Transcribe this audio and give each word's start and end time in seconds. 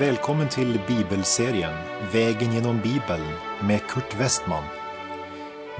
Välkommen 0.00 0.48
till 0.48 0.80
bibelserien 0.88 1.74
Vägen 2.12 2.52
genom 2.52 2.80
Bibeln 2.80 3.26
med 3.62 3.80
Kurt 3.86 4.20
Westman. 4.20 4.64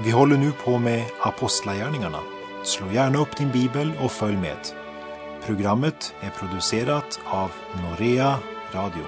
Vi 0.03 0.11
håller 0.11 0.37
nu 0.37 0.51
på 0.51 0.77
med 0.77 1.05
Apostlagärningarna. 1.19 2.19
Slå 2.63 2.91
gärna 2.91 3.19
upp 3.19 3.37
din 3.37 3.51
bibel 3.51 3.93
och 4.03 4.11
följ 4.11 4.37
med. 4.37 4.57
Programmet 5.45 6.15
är 6.21 6.29
producerat 6.29 7.19
av 7.25 7.51
Norea 7.83 8.35
Radio. 8.71 9.03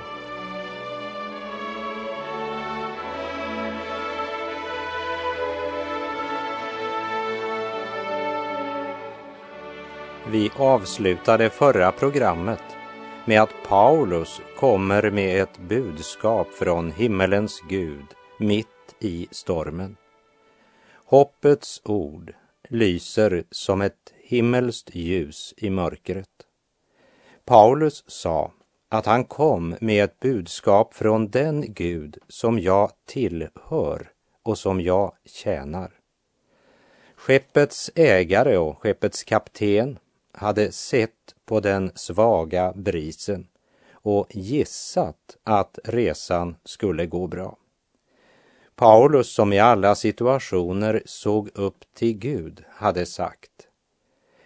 Vi 10.28 10.52
avslutade 10.58 11.50
förra 11.50 11.92
programmet 11.92 12.64
med 13.26 13.42
att 13.42 13.54
Paulus 13.68 14.42
kommer 14.58 15.12
med 15.12 15.42
ett 15.42 15.58
budskap 15.58 16.48
från 16.48 16.92
himmelens 16.92 17.62
Gud 17.70 18.06
mitt 18.38 18.68
i 19.00 19.28
stormen. 19.32 19.96
Hoppets 21.06 21.82
ord 21.86 22.34
lyser 22.70 23.44
som 23.52 23.82
ett 23.82 24.14
himmelskt 24.24 24.96
ljus 24.96 25.54
i 25.58 25.70
mörkret. 25.70 26.30
Paulus 27.46 28.04
sa 28.08 28.52
att 28.90 29.06
han 29.06 29.26
kom 29.26 29.76
med 29.82 30.04
ett 30.04 30.20
budskap 30.20 30.94
från 30.94 31.28
den 31.28 31.74
Gud 31.74 32.18
som 32.28 32.60
jag 32.60 32.92
tillhör 33.06 34.12
och 34.44 34.58
som 34.58 34.82
jag 34.82 35.14
tjänar. 35.26 35.92
Skeppets 37.16 37.92
ägare 37.96 38.58
och 38.58 38.78
skeppets 38.78 39.24
kapten 39.24 40.00
hade 40.32 40.72
sett 40.72 41.33
på 41.46 41.60
den 41.60 41.92
svaga 41.96 42.74
brisen 42.76 43.48
och 43.92 44.28
gissat 44.30 45.38
att 45.44 45.80
resan 45.84 46.56
skulle 46.64 47.06
gå 47.06 47.28
bra. 47.28 47.58
Paulus, 48.76 49.34
som 49.34 49.54
i 49.54 49.60
alla 49.60 49.96
situationer 49.96 51.02
såg 51.06 51.50
upp 51.54 51.78
till 51.94 52.18
Gud, 52.18 52.64
hade 52.70 53.06
sagt 53.06 53.68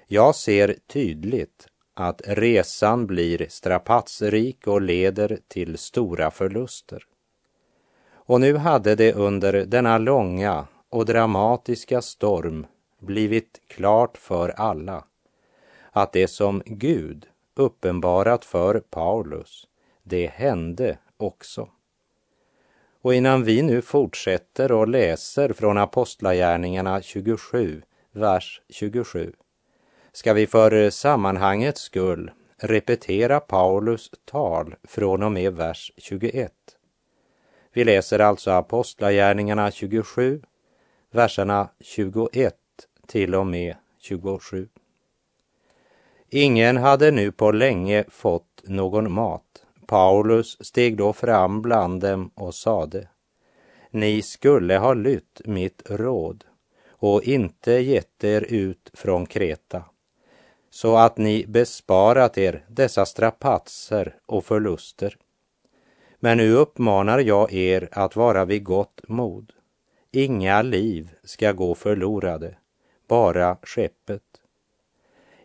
Jag 0.08 0.36
ser 0.36 0.76
tydligt 0.88 1.68
att 1.94 2.22
resan 2.26 3.08
blir 3.08 3.48
strapatsrik 3.50 4.68
och 4.68 4.82
leder 4.82 5.40
till 5.48 5.78
stora 5.78 6.32
förluster. 6.32 7.04
Och 8.14 8.42
nu 8.42 8.56
hade 8.56 8.96
det 8.96 9.14
under 9.14 9.66
denna 9.66 9.98
långa 9.98 10.68
och 10.90 11.06
dramatiska 11.06 12.02
storm 12.02 12.66
blivit 13.00 13.62
klart 13.68 14.18
för 14.18 14.50
alla 14.50 15.04
att 16.02 16.14
det 16.14 16.28
som 16.28 16.62
Gud 16.66 17.28
uppenbarat 17.56 18.46
för 18.46 18.80
Paulus, 18.80 19.68
det 20.04 20.28
hände 20.28 20.98
också. 21.18 21.70
Och 23.02 23.14
innan 23.14 23.44
vi 23.44 23.62
nu 23.62 23.82
fortsätter 23.82 24.72
och 24.72 24.88
läser 24.88 25.54
från 25.54 25.78
Apostlagärningarna 25.78 27.02
27, 27.02 27.82
vers 28.12 28.62
27, 28.70 29.34
ska 30.12 30.34
vi 30.34 30.48
för 30.48 30.90
sammanhangets 30.90 31.82
skull 31.82 32.32
repetera 32.58 33.40
Paulus 33.40 34.12
tal 34.26 34.76
från 34.84 35.24
och 35.24 35.32
med 35.32 35.54
vers 35.54 35.92
21. 35.98 36.54
Vi 37.74 37.84
läser 37.84 38.20
alltså 38.20 38.52
Apostlagärningarna 38.52 39.72
27, 39.72 40.42
verserna 41.12 41.70
21 41.80 42.56
till 43.08 43.36
och 43.36 43.48
med 43.48 43.76
27. 44.00 44.70
Ingen 46.30 46.78
hade 46.78 47.12
nu 47.12 47.32
på 47.32 47.52
länge 47.52 48.06
fått 48.10 48.64
någon 48.64 49.12
mat. 49.12 49.44
Paulus 49.86 50.66
steg 50.66 50.98
då 50.98 51.14
fram 51.14 51.62
bland 51.62 52.02
dem 52.02 52.32
och 52.36 52.56
sade, 52.56 53.08
ni 53.92 54.22
skulle 54.22 54.78
ha 54.78 54.94
lytt 54.94 55.42
mitt 55.46 55.82
råd 55.90 56.44
och 56.90 57.24
inte 57.24 57.72
gett 57.72 58.24
er 58.24 58.42
ut 58.42 58.90
från 58.94 59.26
Kreta, 59.26 59.84
så 60.70 60.98
att 60.98 61.18
ni 61.18 61.46
besparat 61.48 62.38
er 62.38 62.66
dessa 62.68 63.06
strapatser 63.06 64.16
och 64.26 64.46
förluster. 64.46 65.18
Men 66.20 66.38
nu 66.38 66.52
uppmanar 66.52 67.20
jag 67.20 67.54
er 67.54 67.90
att 67.92 68.16
vara 68.16 68.46
vid 68.46 68.64
gott 68.64 69.02
mod. 69.08 69.54
Inga 70.12 70.62
liv 70.62 71.10
ska 71.24 71.52
gå 71.52 71.76
förlorade, 71.76 72.58
bara 73.08 73.58
skeppet. 73.64 74.27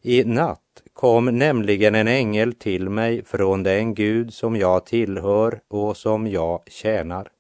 I 0.05 0.25
natt 0.25 0.83
kom 0.93 1.25
nämligen 1.25 1.95
en 1.95 2.09
ängel 2.09 2.53
till 2.53 2.89
mig 2.89 3.25
från 3.25 3.63
den 3.63 3.95
Gud 3.95 4.35
som 4.35 4.57
jag 4.57 4.87
tillhör 4.87 5.61
och 5.69 5.97
som 5.97 6.27
jag 6.27 6.63
tjänar. 6.67 7.31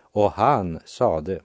Och 0.00 0.32
han 0.32 0.80
sade, 0.84 1.40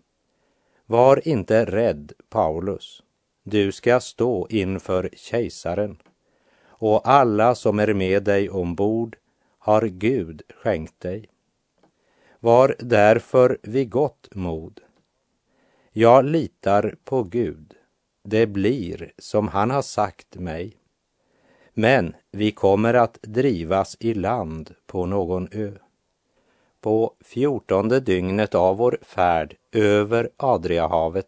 var 0.85 1.27
inte 1.27 1.65
rädd, 1.65 2.11
Paulus. 2.29 3.03
Du 3.43 3.71
ska 3.71 3.99
stå 3.99 4.47
inför 4.49 5.09
kejsaren 5.13 5.97
och 6.65 7.09
alla 7.09 7.55
som 7.55 7.79
är 7.79 7.93
med 7.93 8.23
dig 8.23 8.49
ombord 8.49 9.17
har 9.59 9.81
Gud 9.81 10.41
skänkt 10.63 10.99
dig. 10.99 11.29
Var 12.39 12.75
därför 12.79 13.57
vid 13.63 13.89
gott 13.89 14.29
mod. 14.35 14.79
Jag 15.91 16.25
litar 16.25 16.95
på 17.03 17.23
Gud 17.23 17.73
det 18.23 18.47
blir 18.47 19.11
som 19.17 19.47
han 19.47 19.71
har 19.71 19.81
sagt 19.81 20.35
mig. 20.35 20.77
Men 21.73 22.15
vi 22.31 22.51
kommer 22.51 22.93
att 22.93 23.21
drivas 23.21 23.97
i 23.99 24.13
land 24.13 24.75
på 24.87 25.05
någon 25.05 25.47
ö. 25.51 25.71
På 26.81 27.13
fjortonde 27.25 27.99
dygnet 27.99 28.55
av 28.55 28.77
vår 28.77 28.99
färd 29.01 29.55
över 29.71 30.29
Adriahavet 30.37 31.27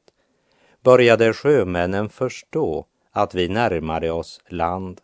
började 0.83 1.33
sjömännen 1.33 2.09
förstå 2.09 2.85
att 3.11 3.35
vi 3.35 3.47
närmade 3.47 4.11
oss 4.11 4.41
land. 4.47 5.01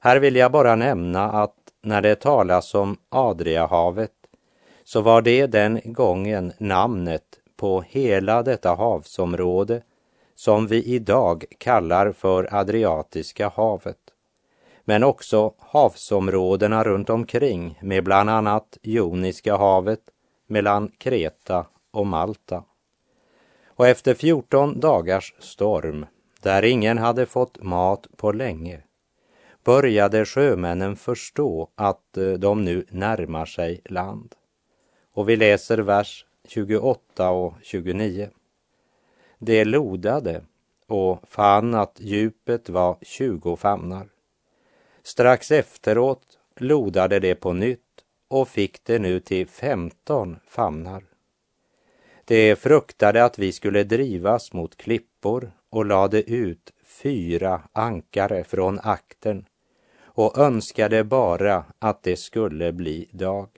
Här 0.00 0.16
vill 0.16 0.36
jag 0.36 0.52
bara 0.52 0.76
nämna 0.76 1.30
att 1.30 1.54
när 1.82 2.02
det 2.02 2.14
talas 2.14 2.74
om 2.74 2.96
Adriahavet 3.08 4.12
så 4.84 5.00
var 5.00 5.22
det 5.22 5.46
den 5.46 5.80
gången 5.84 6.52
namnet 6.58 7.24
på 7.56 7.80
hela 7.80 8.42
detta 8.42 8.74
havsområde 8.74 9.82
som 10.38 10.66
vi 10.66 10.82
idag 10.82 11.44
kallar 11.58 12.12
för 12.12 12.54
Adriatiska 12.54 13.48
havet, 13.48 13.98
men 14.84 15.04
också 15.04 15.54
havsområdena 15.58 16.84
runt 16.84 17.10
omkring 17.10 17.78
med 17.82 18.04
bland 18.04 18.30
annat 18.30 18.78
Joniska 18.82 19.56
havet 19.56 20.00
mellan 20.46 20.88
Kreta 20.98 21.66
och 21.90 22.06
Malta. 22.06 22.64
Och 23.66 23.88
efter 23.88 24.14
14 24.14 24.80
dagars 24.80 25.34
storm, 25.38 26.06
där 26.42 26.64
ingen 26.64 26.98
hade 26.98 27.26
fått 27.26 27.62
mat 27.62 28.06
på 28.16 28.32
länge, 28.32 28.82
började 29.64 30.24
sjömännen 30.24 30.96
förstå 30.96 31.68
att 31.74 32.16
eh, 32.16 32.32
de 32.32 32.64
nu 32.64 32.86
närmar 32.90 33.46
sig 33.46 33.80
land. 33.84 34.34
Och 35.14 35.28
vi 35.28 35.36
läser 35.36 35.78
vers 35.78 36.26
28 36.48 37.30
och 37.30 37.54
29. 37.62 38.28
De 39.38 39.64
lodade 39.64 40.42
och 40.86 41.28
fann 41.28 41.74
att 41.74 42.00
djupet 42.00 42.68
var 42.68 42.98
tjugo 43.02 43.56
famnar. 43.56 44.08
Strax 45.02 45.50
efteråt 45.50 46.38
lodade 46.56 47.18
de 47.18 47.34
på 47.34 47.52
nytt 47.52 47.80
och 48.28 48.48
fick 48.48 48.84
det 48.84 48.98
nu 48.98 49.20
till 49.20 49.48
femton 49.48 50.38
famnar. 50.46 51.04
De 52.24 52.56
fruktade 52.56 53.24
att 53.24 53.38
vi 53.38 53.52
skulle 53.52 53.84
drivas 53.84 54.52
mot 54.52 54.76
klippor 54.76 55.52
och 55.70 55.86
lade 55.86 56.30
ut 56.30 56.72
fyra 56.84 57.62
ankare 57.72 58.44
från 58.44 58.80
akten 58.82 59.46
och 60.02 60.38
önskade 60.38 61.04
bara 61.04 61.64
att 61.78 62.02
det 62.02 62.16
skulle 62.16 62.72
bli 62.72 63.08
dag. 63.12 63.48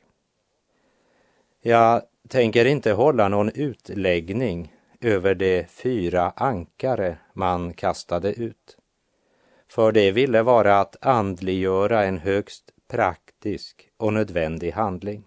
Jag 1.62 2.03
tänker 2.29 2.65
inte 2.65 2.93
hålla 2.93 3.29
någon 3.29 3.50
utläggning 3.55 4.75
över 5.00 5.35
de 5.35 5.64
fyra 5.64 6.32
ankare 6.37 7.17
man 7.32 7.73
kastade 7.73 8.32
ut. 8.32 8.76
För 9.69 9.93
det 9.93 10.11
ville 10.11 10.43
vara 10.43 10.81
att 10.81 11.06
andliggöra 11.06 12.05
en 12.05 12.19
högst 12.19 12.70
praktisk 12.88 13.88
och 13.97 14.12
nödvändig 14.12 14.70
handling. 14.70 15.25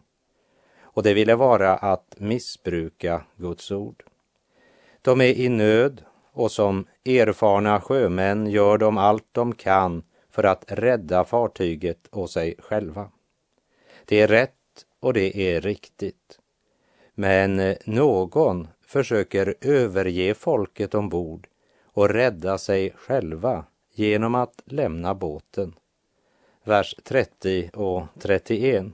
Och 0.81 1.04
det 1.04 1.14
ville 1.14 1.36
vara 1.36 1.75
att 1.75 2.16
missbruka 2.18 3.24
Guds 3.36 3.72
ord. 3.72 4.04
De 5.02 5.22
är 5.22 5.34
i 5.34 5.50
nöd 5.50 6.04
och 6.31 6.52
som 6.52 6.88
erfarna 7.06 7.81
sjömän 7.81 8.48
gör 8.48 8.78
de 8.78 8.98
allt 8.98 9.28
de 9.31 9.56
kan 9.56 10.04
för 10.30 10.44
att 10.44 10.66
rädda 10.68 11.25
fartyget 11.25 12.08
och 12.08 12.30
sig 12.30 12.56
själva. 12.60 13.10
Det 14.06 14.22
är 14.22 14.28
rätt 14.28 14.86
och 15.00 15.14
det 15.14 15.38
är 15.38 15.62
riktigt. 15.62 16.40
Men 17.16 17.75
någon 17.86 18.68
försöker 18.94 19.56
överge 19.62 20.34
folket 20.34 20.95
ombord 20.95 21.48
och 21.86 22.10
rädda 22.10 22.57
sig 22.57 22.94
själva 22.95 23.66
genom 23.94 24.36
att 24.36 24.62
lämna 24.66 25.16
båten. 25.16 25.75
Vers 26.63 26.95
30 27.04 27.69
och 27.74 28.04
31 28.19 28.86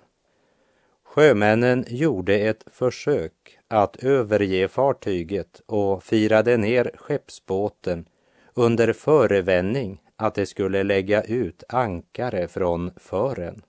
Sjömännen 1.04 1.86
gjorde 1.88 2.40
ett 2.40 2.64
försök 2.72 3.60
att 3.68 4.04
överge 4.04 4.68
fartyget 4.68 5.62
och 5.66 6.04
firade 6.04 6.58
ner 6.58 6.92
skeppsbåten 6.96 8.06
under 8.54 8.94
förevändning 8.94 10.02
att 10.16 10.36
de 10.36 10.46
skulle 10.46 10.84
lägga 10.84 11.24
ut 11.24 11.64
ankare 11.70 12.48
från 12.48 12.92
fören. 12.96 13.62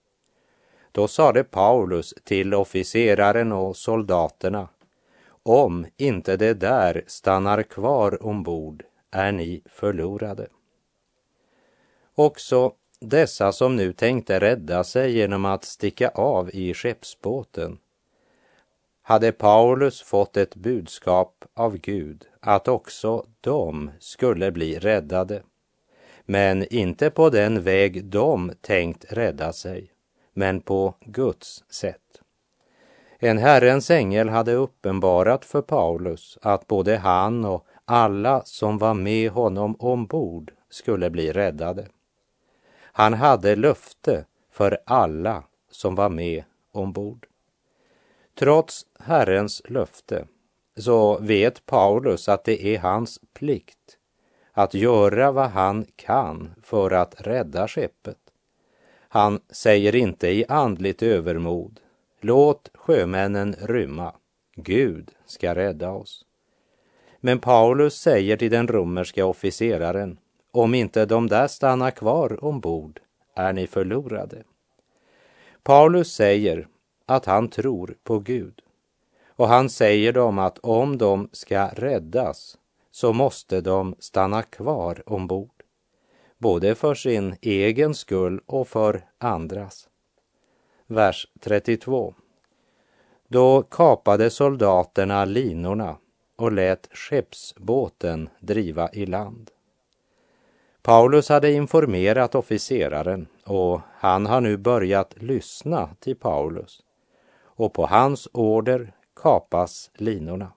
Då 0.93 1.09
sade 1.09 1.45
Paulus 1.45 2.15
till 2.25 2.55
officeraren 2.55 3.53
och 3.53 3.77
soldaterna, 3.77 4.69
om 5.43 5.87
inte 5.97 6.37
det 6.37 6.55
där 6.55 7.05
stannar 7.07 7.63
kvar 7.63 8.27
ombord 8.27 8.85
är 9.11 9.33
ni 9.33 9.63
förlorade. 9.67 10.47
Också 12.15 12.73
dessa 13.01 13.53
som 13.53 13.77
nu 13.77 13.93
tänkte 13.93 14.41
rädda 14.41 14.85
sig 14.85 15.13
genom 15.13 15.45
att 15.45 15.65
sticka 15.65 16.09
av 16.09 16.51
i 16.51 16.75
skeppsbåten 16.75 17.79
hade 19.03 19.33
Paulus 19.33 20.03
fått 20.03 20.37
ett 20.37 20.55
budskap 20.55 21.45
av 21.55 21.77
Gud 21.77 22.27
att 22.41 22.69
också 22.69 23.27
de 23.41 23.91
skulle 23.99 24.53
bli 24.53 24.79
räddade. 24.79 25.43
Men 26.25 26.75
inte 26.75 27.11
på 27.11 27.31
den 27.31 27.63
väg 27.63 28.05
de 28.05 28.53
tänkt 28.61 29.05
rädda 29.13 29.53
sig, 29.53 29.93
men 30.33 30.61
på 30.61 30.95
Guds 31.01 31.65
sätt. 31.69 32.20
En 33.23 33.39
Herrens 33.39 33.91
ängel 33.91 34.29
hade 34.29 34.55
uppenbarat 34.55 35.45
för 35.45 35.63
Paulus 35.63 36.39
att 36.43 36.67
både 36.67 36.97
han 36.97 37.45
och 37.45 37.67
alla 37.85 38.43
som 38.45 38.79
var 38.79 38.95
med 38.95 39.31
honom 39.31 39.77
ombord 39.79 40.53
skulle 40.71 41.11
bli 41.11 41.33
räddade. 41.33 41.87
Han 42.81 43.15
hade 43.15 43.57
löfte 43.57 44.25
för 44.51 44.79
alla 44.87 45.43
som 45.71 45.95
var 45.95 46.09
med 46.09 46.45
ombord. 46.73 47.27
Trots 48.39 48.87
Herrens 48.99 49.63
löfte 49.65 50.27
så 50.77 51.19
vet 51.19 51.67
Paulus 51.67 52.29
att 52.29 52.45
det 52.45 52.67
är 52.67 52.79
hans 52.79 53.21
plikt 53.35 53.99
att 54.53 54.75
göra 54.75 55.33
vad 55.33 55.51
han 55.51 55.87
kan 55.97 56.55
för 56.63 56.91
att 56.91 57.15
rädda 57.19 57.69
skeppet. 57.69 58.19
Han 59.09 59.41
säger 59.51 59.95
inte 59.95 60.29
i 60.29 60.45
andligt 60.49 61.03
övermod, 61.03 61.81
låt 62.21 62.71
sjömännen 62.75 63.57
rymma, 63.61 64.15
Gud 64.57 65.11
ska 65.27 65.55
rädda 65.55 65.91
oss. 65.91 66.25
Men 67.21 67.39
Paulus 67.39 67.95
säger 67.95 68.37
till 68.37 68.51
den 68.51 68.69
romerska 68.69 69.27
officeraren, 69.27 70.19
om 70.53 70.75
inte 70.75 71.07
de 71.07 71.29
där 71.29 71.49
stannar 71.49 71.91
kvar 71.91 72.45
ombord 72.45 73.01
är 73.35 73.53
ni 73.53 73.67
förlorade. 73.67 74.43
Paulus 75.63 76.13
säger 76.13 76.69
att 77.07 77.25
han 77.25 77.49
tror 77.49 77.97
på 78.05 78.19
Gud 78.19 78.63
och 79.41 79.49
han 79.49 79.71
säger 79.71 80.13
dem 80.13 80.39
att 80.39 80.59
om 80.59 80.99
de 80.99 81.29
ska 81.33 81.69
räddas 81.69 82.59
så 82.91 83.13
måste 83.13 83.61
de 83.61 83.95
stanna 83.99 84.43
kvar 84.43 85.03
ombord, 85.07 85.63
både 86.39 86.75
för 86.75 86.95
sin 86.95 87.37
egen 87.41 87.95
skull 87.95 88.41
och 88.47 88.69
för 88.69 89.05
andras. 89.19 89.90
Vers 90.93 91.27
32. 91.41 92.15
Då 93.29 93.63
kapade 93.63 94.31
soldaterna 94.31 95.25
linorna 95.25 95.97
och 96.37 96.53
lät 96.53 96.89
skeppsbåten 96.93 98.29
driva 98.41 98.91
i 98.93 99.07
land. 99.07 99.51
Paulus 100.83 101.29
hade 101.29 101.53
informerat 101.53 102.35
officeraren 102.35 103.27
och 103.45 103.81
han 103.95 104.27
har 104.27 104.41
nu 104.41 104.57
börjat 104.57 105.15
lyssna 105.23 105.91
till 106.01 106.17
Paulus 106.17 106.83
och 107.43 107.73
på 107.73 107.87
hans 107.87 108.29
order 108.33 108.93
kapas 109.15 109.91
linorna. 109.95 110.53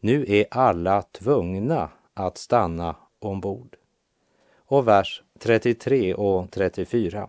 Nu 0.00 0.24
är 0.28 0.46
alla 0.50 1.02
tvungna 1.02 1.90
att 2.14 2.38
stanna 2.38 2.96
ombord. 3.18 3.76
Och 4.56 4.88
vers 4.88 5.22
33 5.38 6.14
och 6.14 6.50
34. 6.50 7.28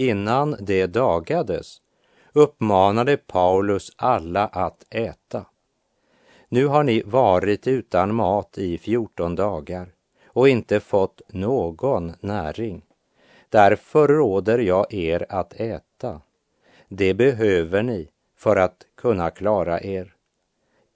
Innan 0.00 0.56
det 0.60 0.86
dagades 0.86 1.80
uppmanade 2.32 3.16
Paulus 3.16 3.92
alla 3.96 4.46
att 4.46 4.84
äta. 4.90 5.44
Nu 6.48 6.66
har 6.66 6.82
ni 6.82 7.02
varit 7.02 7.66
utan 7.66 8.14
mat 8.14 8.58
i 8.58 8.78
14 8.78 9.34
dagar 9.34 9.92
och 10.26 10.48
inte 10.48 10.80
fått 10.80 11.22
någon 11.28 12.12
näring. 12.20 12.82
Därför 13.48 14.08
råder 14.08 14.58
jag 14.58 14.94
er 14.94 15.26
att 15.28 15.60
äta. 15.60 16.20
Det 16.88 17.14
behöver 17.14 17.82
ni 17.82 18.08
för 18.36 18.56
att 18.56 18.86
kunna 18.96 19.30
klara 19.30 19.80
er. 19.80 20.14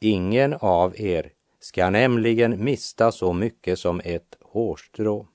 Ingen 0.00 0.54
av 0.60 1.00
er 1.00 1.32
ska 1.60 1.90
nämligen 1.90 2.64
mista 2.64 3.12
så 3.12 3.32
mycket 3.32 3.78
som 3.78 4.00
ett 4.04 4.36
hårstrå. 4.40 5.26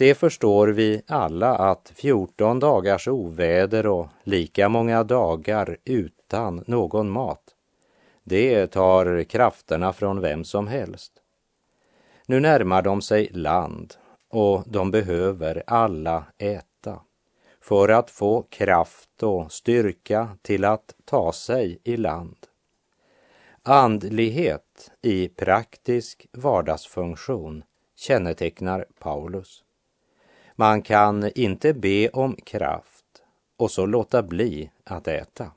Det 0.00 0.14
förstår 0.14 0.68
vi 0.68 1.02
alla 1.06 1.56
att 1.56 1.92
14 1.94 2.58
dagars 2.58 3.08
oväder 3.08 3.86
och 3.86 4.08
lika 4.24 4.68
många 4.68 5.04
dagar 5.04 5.76
utan 5.84 6.64
någon 6.66 7.10
mat, 7.10 7.54
det 8.24 8.66
tar 8.66 9.24
krafterna 9.24 9.92
från 9.92 10.20
vem 10.20 10.44
som 10.44 10.68
helst. 10.68 11.12
Nu 12.26 12.40
närmar 12.40 12.82
de 12.82 13.02
sig 13.02 13.28
land 13.32 13.94
och 14.28 14.62
de 14.66 14.90
behöver 14.90 15.62
alla 15.66 16.24
äta 16.38 17.00
för 17.60 17.88
att 17.88 18.10
få 18.10 18.42
kraft 18.42 19.22
och 19.22 19.52
styrka 19.52 20.28
till 20.42 20.64
att 20.64 20.94
ta 21.04 21.32
sig 21.32 21.78
i 21.84 21.96
land. 21.96 22.46
Andlighet 23.62 24.90
i 25.02 25.28
praktisk 25.28 26.26
vardagsfunktion 26.32 27.64
kännetecknar 27.96 28.86
Paulus. 28.98 29.64
Man 30.60 30.82
kan 30.82 31.30
inte 31.34 31.74
be 31.74 32.08
om 32.08 32.36
kraft 32.36 33.04
och 33.56 33.70
så 33.70 33.86
låta 33.86 34.22
bli 34.22 34.70
att 34.84 35.08
äta. 35.08 35.50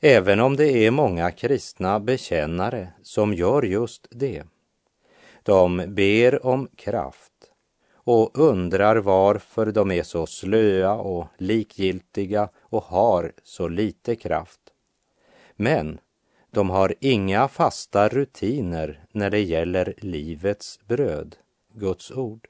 Även 0.00 0.40
om 0.40 0.56
det 0.56 0.86
är 0.86 0.90
många 0.90 1.30
kristna 1.30 2.00
bekännare 2.00 2.92
som 3.02 3.34
gör 3.34 3.62
just 3.62 4.06
det. 4.10 4.42
De 5.42 5.84
ber 5.88 6.46
om 6.46 6.68
kraft 6.76 7.32
och 7.94 8.38
undrar 8.38 8.96
varför 8.96 9.72
de 9.72 9.90
är 9.90 10.02
så 10.02 10.26
slöa 10.26 10.94
och 10.94 11.26
likgiltiga 11.38 12.48
och 12.60 12.84
har 12.84 13.32
så 13.42 13.68
lite 13.68 14.16
kraft. 14.16 14.60
Men 15.56 15.98
de 16.50 16.70
har 16.70 16.94
inga 17.00 17.48
fasta 17.48 18.08
rutiner 18.08 19.04
när 19.12 19.30
det 19.30 19.40
gäller 19.40 19.94
livets 19.98 20.80
bröd, 20.86 21.36
Guds 21.74 22.10
ord. 22.10 22.48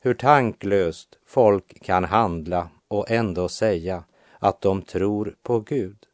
Hur 0.00 0.14
tanklöst 0.14 1.18
folk 1.24 1.80
kan 1.82 2.04
handla 2.04 2.68
och 2.88 3.10
ändå 3.10 3.48
säga 3.48 4.04
att 4.38 4.60
de 4.60 4.82
tror 4.82 5.36
på 5.42 5.60
Gud. 5.60 6.06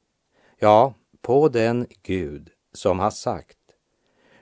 Ja, 0.59 0.95
på 1.23 1.49
den 1.49 1.87
Gud 2.03 2.50
som 2.73 2.99
har 2.99 3.11
sagt 3.11 3.59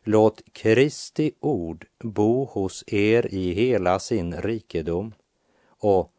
Låt 0.04 0.42
Kristi 0.52 1.32
ord 1.40 1.86
bo 2.00 2.44
hos 2.44 2.84
er 2.86 3.34
i 3.34 3.52
hela 3.52 3.98
sin 3.98 4.40
rikedom 4.40 5.14
och 5.66 6.12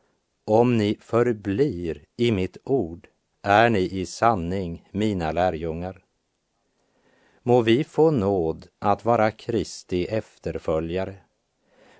om 0.45 0.77
ni 0.77 0.97
förblir 1.01 2.05
i 2.17 2.31
mitt 2.31 2.57
ord 2.63 3.07
är 3.41 3.69
ni 3.69 3.79
i 3.79 4.05
sanning 4.05 4.87
mina 4.91 5.31
lärjungar. 5.31 6.03
Må 7.41 7.61
vi 7.61 7.83
få 7.83 8.11
nåd 8.11 8.67
att 8.79 9.05
vara 9.05 9.31
Kristi 9.31 10.05
efterföljare 10.05 11.15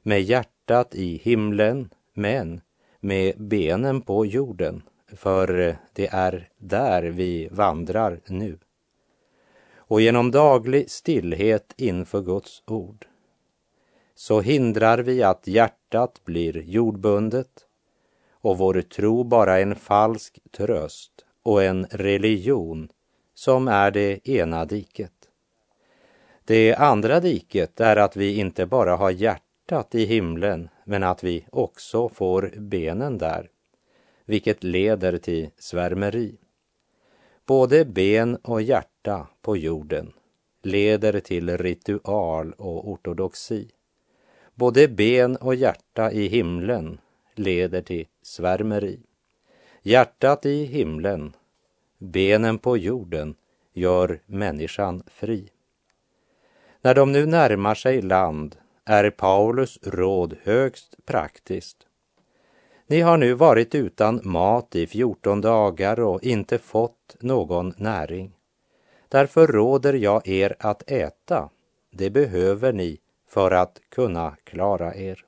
med 0.01 0.21
hjärtat 0.21 0.52
i 0.91 1.17
himlen 1.23 1.89
men 2.13 2.61
med 2.99 3.33
benen 3.37 4.01
på 4.01 4.25
jorden, 4.25 4.81
för 5.07 5.77
det 5.93 6.07
är 6.07 6.49
där 6.57 7.03
vi 7.03 7.47
vandrar 7.51 8.19
nu 8.27 8.57
och 9.75 10.01
genom 10.01 10.31
daglig 10.31 10.89
stillhet 10.89 11.73
inför 11.77 12.21
Guds 12.21 12.63
ord 12.67 13.07
så 14.15 14.41
hindrar 14.41 14.97
vi 14.97 15.23
att 15.23 15.47
hjärtat 15.47 16.21
blir 16.25 16.61
jordbundet 16.61 17.65
och 18.31 18.57
vår 18.57 18.81
tro 18.81 19.23
bara 19.23 19.59
en 19.59 19.75
falsk 19.75 20.39
tröst 20.51 21.11
och 21.43 21.63
en 21.63 21.85
religion 21.85 22.89
som 23.33 23.67
är 23.67 23.91
det 23.91 24.29
ena 24.29 24.65
diket. 24.65 25.11
Det 26.45 26.75
andra 26.75 27.19
diket 27.19 27.79
är 27.79 27.95
att 27.95 28.15
vi 28.15 28.35
inte 28.39 28.65
bara 28.65 28.95
har 28.95 29.11
hjärtat 29.11 29.42
i 29.91 30.05
himlen 30.05 30.69
men 30.85 31.03
att 31.03 31.23
vi 31.23 31.45
också 31.51 32.09
får 32.09 32.53
benen 32.57 33.17
där, 33.17 33.49
vilket 34.25 34.63
leder 34.63 35.17
till 35.17 35.49
svärmeri. 35.57 36.37
Både 37.45 37.85
ben 37.85 38.35
och 38.35 38.61
hjärta 38.61 39.27
på 39.41 39.57
jorden 39.57 40.13
leder 40.61 41.19
till 41.19 41.57
ritual 41.57 42.53
och 42.53 42.89
ortodoxi. 42.89 43.71
Både 44.55 44.87
ben 44.87 45.35
och 45.35 45.55
hjärta 45.55 46.11
i 46.11 46.27
himlen 46.27 46.99
leder 47.35 47.81
till 47.81 48.07
svärmeri. 48.21 48.99
Hjärtat 49.81 50.45
i 50.45 50.63
himlen, 50.63 51.35
benen 51.97 52.57
på 52.57 52.77
jorden 52.77 53.35
gör 53.73 54.19
människan 54.25 55.03
fri. 55.07 55.49
När 56.81 56.95
de 56.95 57.11
nu 57.11 57.25
närmar 57.25 57.75
sig 57.75 58.01
land 58.01 58.55
är 58.85 59.09
Paulus 59.09 59.79
råd 59.83 60.35
högst 60.43 60.95
praktiskt. 61.05 61.77
Ni 62.87 63.01
har 63.01 63.17
nu 63.17 63.33
varit 63.33 63.75
utan 63.75 64.19
mat 64.23 64.75
i 64.75 64.87
fjorton 64.87 65.41
dagar 65.41 65.99
och 65.99 66.23
inte 66.23 66.57
fått 66.57 67.15
någon 67.19 67.73
näring. 67.77 68.31
Därför 69.07 69.47
råder 69.47 69.93
jag 69.93 70.27
er 70.27 70.55
att 70.59 70.91
äta. 70.91 71.49
Det 71.91 72.09
behöver 72.09 72.73
ni 72.73 72.99
för 73.27 73.51
att 73.51 73.79
kunna 73.89 74.35
klara 74.43 74.95
er. 74.95 75.25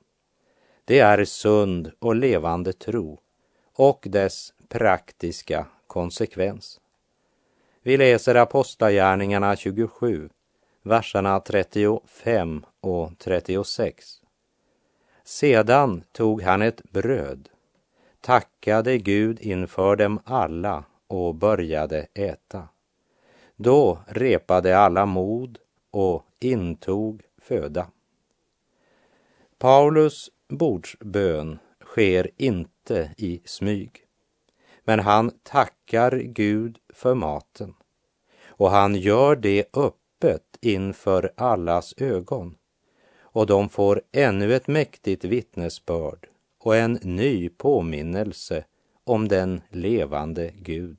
Det 0.84 0.98
är 0.98 1.24
sund 1.24 1.92
och 1.98 2.16
levande 2.16 2.72
tro 2.72 3.20
och 3.72 4.06
dess 4.10 4.52
praktiska 4.68 5.66
konsekvens. 5.86 6.80
Vi 7.82 7.96
läser 7.96 8.34
Apostlagärningarna 8.34 9.56
27, 9.56 10.28
verserna 10.86 11.40
35 11.40 12.64
och 12.80 13.18
36. 13.18 14.22
Sedan 15.24 16.04
tog 16.12 16.42
han 16.42 16.62
ett 16.62 16.82
bröd, 16.82 17.48
tackade 18.20 18.98
Gud 18.98 19.40
inför 19.40 19.96
dem 19.96 20.20
alla 20.24 20.84
och 21.06 21.34
började 21.34 22.06
äta. 22.14 22.68
Då 23.56 23.98
repade 24.06 24.78
alla 24.78 25.06
mod 25.06 25.58
och 25.90 26.24
intog 26.40 27.22
föda. 27.38 27.86
Paulus 29.58 30.30
bordsbön 30.48 31.58
sker 31.84 32.30
inte 32.36 33.14
i 33.16 33.42
smyg. 33.44 34.04
Men 34.84 35.00
han 35.00 35.30
tackar 35.42 36.18
Gud 36.18 36.78
för 36.88 37.14
maten 37.14 37.74
och 38.46 38.70
han 38.70 38.94
gör 38.94 39.36
det 39.36 39.64
öppet 39.72 40.55
inför 40.66 41.32
allas 41.36 41.94
ögon. 41.96 42.54
Och 43.20 43.46
de 43.46 43.68
får 43.68 44.02
ännu 44.12 44.54
ett 44.54 44.68
mäktigt 44.68 45.24
vittnesbörd 45.24 46.26
och 46.60 46.76
en 46.76 46.92
ny 47.02 47.48
påminnelse 47.48 48.64
om 49.04 49.28
den 49.28 49.60
levande 49.70 50.52
Gud. 50.62 50.98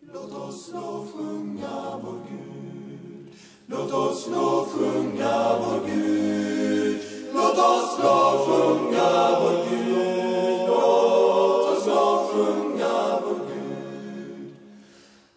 Låt 0.00 0.32
oss 0.32 0.70
nå 0.72 1.06
sjunga 1.12 2.00
vår 2.04 2.18
Gud. 2.28 3.34
Låt 3.66 3.92
oss 3.92 4.28
nå 4.28 4.64
sjunga 4.64 5.58
vår 5.58 5.86
Gud. 5.86 7.00
Låt 7.34 7.58
oss 7.58 7.98
nå 8.02 8.44
sjunga 8.46 9.40
vår 9.40 9.64
Gud. 9.70 10.68
Låt 10.68 11.76
oss 11.76 11.86
nå 11.86 12.28
sjunga 12.32 13.20
vår 13.22 13.40
Gud. 13.54 14.54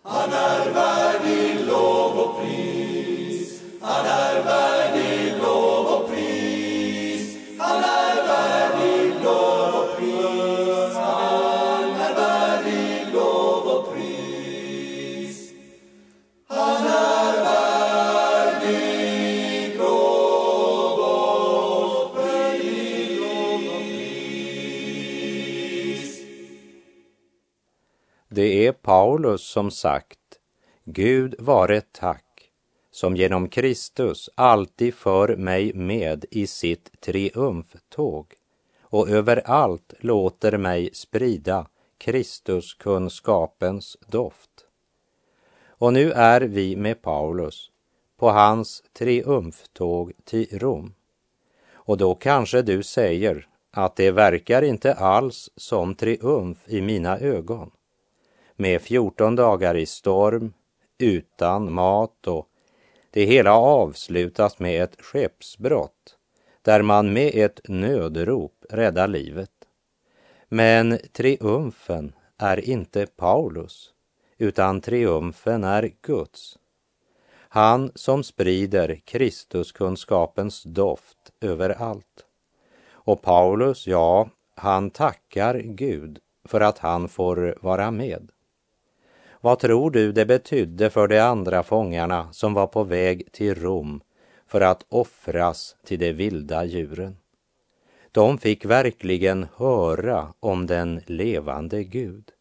Han 0.03 0.29
är 0.29 0.73
värdig 0.73 1.67
lov 1.67 2.19
och 2.19 2.41
pris. 2.41 2.70
Han 3.91 4.05
är 4.05 4.43
värdig 4.43 5.37
lov 5.41 5.85
och 5.85 6.09
pris 6.09 7.37
Han 7.59 7.83
är 7.83 8.27
värdig 8.27 9.13
lov 9.23 9.75
och 9.75 9.97
pris 9.97 10.95
Han 10.95 11.95
är 11.99 12.15
värdig 12.15 13.13
lov 13.13 13.67
och 13.67 13.93
pris 13.93 15.53
Han 16.47 16.87
är 16.87 17.43
värdig 17.43 18.97
lov 19.77 20.99
och 20.99 22.15
pris 22.15 22.61
Det 28.29 28.67
är 28.67 28.71
Paulus 28.71 29.47
som 29.51 29.71
sagt 29.71 30.19
Gud 30.85 31.35
vare 31.39 31.81
tack 31.81 32.30
som 32.91 33.15
genom 33.15 33.49
Kristus 33.49 34.29
alltid 34.35 34.93
för 34.93 35.35
mig 35.35 35.73
med 35.73 36.25
i 36.31 36.47
sitt 36.47 37.01
triumftåg 37.01 38.33
och 38.81 39.09
överallt 39.09 39.93
låter 39.99 40.57
mig 40.57 40.89
sprida 40.93 41.67
Kristuskunskapens 41.97 43.97
doft. 44.07 44.65
Och 45.67 45.93
nu 45.93 46.11
är 46.11 46.41
vi 46.41 46.75
med 46.75 47.01
Paulus 47.01 47.71
på 48.17 48.29
hans 48.29 48.83
triumftåg 48.93 50.13
till 50.23 50.59
Rom. 50.59 50.93
Och 51.73 51.97
då 51.97 52.15
kanske 52.15 52.61
du 52.61 52.83
säger 52.83 53.47
att 53.71 53.95
det 53.95 54.11
verkar 54.11 54.61
inte 54.61 54.93
alls 54.93 55.49
som 55.55 55.95
triumf 55.95 56.57
i 56.67 56.81
mina 56.81 57.19
ögon. 57.19 57.71
Med 58.55 58.81
14 58.81 59.35
dagar 59.35 59.77
i 59.77 59.85
storm, 59.85 60.53
utan 60.97 61.73
mat 61.73 62.27
och 62.27 62.50
det 63.11 63.25
hela 63.25 63.53
avslutas 63.53 64.59
med 64.59 64.83
ett 64.83 65.01
skeppsbrott 65.01 66.17
där 66.61 66.81
man 66.81 67.13
med 67.13 67.31
ett 67.35 67.59
nödrop 67.67 68.65
räddar 68.69 69.07
livet. 69.07 69.51
Men 70.49 70.99
triumfen 71.11 72.13
är 72.37 72.69
inte 72.69 73.05
Paulus, 73.05 73.93
utan 74.37 74.81
triumfen 74.81 75.63
är 75.63 75.91
Guds. 76.01 76.57
Han 77.53 77.91
som 77.95 78.23
sprider 78.23 78.95
Kristuskunskapens 79.05 80.63
doft 80.63 81.17
överallt. 81.41 82.25
Och 82.91 83.21
Paulus, 83.21 83.87
ja, 83.87 84.29
han 84.55 84.89
tackar 84.89 85.59
Gud 85.59 86.19
för 86.45 86.61
att 86.61 86.77
han 86.77 87.09
får 87.09 87.57
vara 87.61 87.91
med. 87.91 88.31
Vad 89.43 89.59
tror 89.59 89.91
du 89.91 90.11
det 90.11 90.25
betydde 90.25 90.89
för 90.89 91.07
de 91.07 91.19
andra 91.19 91.63
fångarna 91.63 92.33
som 92.33 92.53
var 92.53 92.67
på 92.67 92.83
väg 92.83 93.31
till 93.31 93.55
Rom 93.55 94.01
för 94.47 94.61
att 94.61 94.85
offras 94.89 95.75
till 95.83 95.99
de 95.99 96.13
vilda 96.13 96.65
djuren? 96.65 97.17
De 98.11 98.37
fick 98.37 98.65
verkligen 98.65 99.47
höra 99.55 100.33
om 100.39 100.67
den 100.67 101.01
levande 101.05 101.83
Gud 101.83 102.31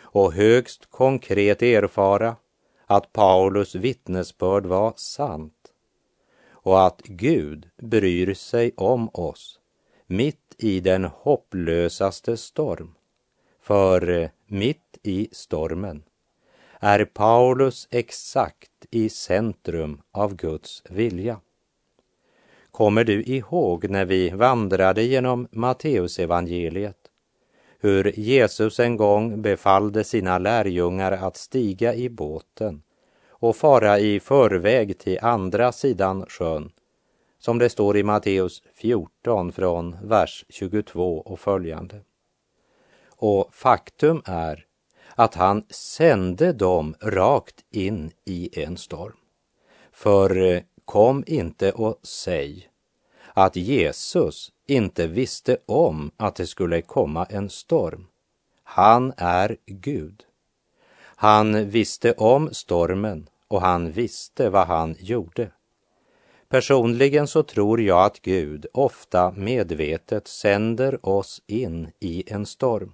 och 0.00 0.32
högst 0.32 0.90
konkret 0.90 1.62
erfara 1.62 2.36
att 2.86 3.12
Paulus 3.12 3.74
vittnesbörd 3.74 4.66
var 4.66 4.92
sant 4.96 5.72
och 6.50 6.86
att 6.86 7.02
Gud 7.04 7.68
bryr 7.76 8.34
sig 8.34 8.72
om 8.76 9.08
oss 9.12 9.60
mitt 10.06 10.54
i 10.58 10.80
den 10.80 11.04
hopplösaste 11.04 12.36
storm. 12.36 12.94
För 13.62 14.30
mitt 14.46 14.98
i 15.02 15.28
stormen 15.32 16.02
är 16.80 17.04
Paulus 17.04 17.88
exakt 17.90 18.86
i 18.90 19.08
centrum 19.08 20.00
av 20.12 20.34
Guds 20.36 20.82
vilja. 20.90 21.40
Kommer 22.70 23.04
du 23.04 23.22
ihåg 23.22 23.90
när 23.90 24.04
vi 24.04 24.30
vandrade 24.30 25.02
genom 25.02 25.48
Matteusevangeliet 25.50 26.96
hur 27.80 28.18
Jesus 28.18 28.80
en 28.80 28.96
gång 28.96 29.42
befallde 29.42 30.04
sina 30.04 30.38
lärjungar 30.38 31.12
att 31.12 31.36
stiga 31.36 31.94
i 31.94 32.08
båten 32.08 32.82
och 33.28 33.56
fara 33.56 33.98
i 33.98 34.20
förväg 34.20 34.98
till 34.98 35.18
andra 35.22 35.72
sidan 35.72 36.26
sjön, 36.28 36.72
som 37.38 37.58
det 37.58 37.68
står 37.68 37.96
i 37.96 38.02
Matteus 38.02 38.62
14 38.74 39.52
från 39.52 39.96
vers 40.02 40.44
22 40.48 41.18
och 41.18 41.40
följande. 41.40 42.00
Och 43.16 43.54
faktum 43.54 44.22
är 44.24 44.67
att 45.18 45.34
han 45.34 45.62
sände 45.70 46.52
dem 46.52 46.94
rakt 47.00 47.64
in 47.70 48.10
i 48.24 48.62
en 48.62 48.76
storm. 48.76 49.16
För 49.92 50.36
eh, 50.36 50.62
kom 50.84 51.24
inte 51.26 51.72
och 51.72 51.98
säg 52.02 52.68
att 53.34 53.56
Jesus 53.56 54.52
inte 54.66 55.06
visste 55.06 55.56
om 55.66 56.10
att 56.16 56.34
det 56.34 56.46
skulle 56.46 56.82
komma 56.82 57.24
en 57.24 57.50
storm. 57.50 58.06
Han 58.62 59.12
är 59.16 59.56
Gud. 59.66 60.24
Han 61.00 61.70
visste 61.70 62.12
om 62.12 62.48
stormen 62.52 63.28
och 63.48 63.60
han 63.60 63.90
visste 63.90 64.50
vad 64.50 64.66
han 64.66 64.96
gjorde. 65.00 65.50
Personligen 66.48 67.26
så 67.26 67.42
tror 67.42 67.80
jag 67.80 68.04
att 68.04 68.20
Gud 68.20 68.66
ofta 68.72 69.30
medvetet 69.30 70.28
sänder 70.28 71.06
oss 71.08 71.42
in 71.46 71.90
i 72.00 72.24
en 72.26 72.46
storm. 72.46 72.92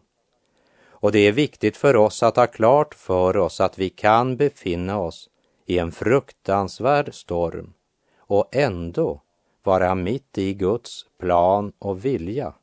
Och 1.05 1.13
det 1.13 1.19
är 1.19 1.33
viktigt 1.33 1.77
för 1.77 1.97
oss 1.97 2.23
att 2.23 2.37
ha 2.37 2.47
klart 2.47 2.95
för 2.95 3.37
oss 3.37 3.61
att 3.61 3.79
vi 3.79 3.91
kan 3.91 4.37
befinna 4.37 4.99
oss 4.99 5.31
i 5.67 5.79
en 5.79 5.93
fruktansvärd 5.93 7.15
storm 7.15 7.73
och 8.19 8.49
ändå 8.53 9.21
vara 9.63 9.95
mitt 9.95 10.39
i 10.39 10.55
Guds 10.55 11.07
plan 11.19 11.73
och 11.79 12.05
vilja 12.05 12.55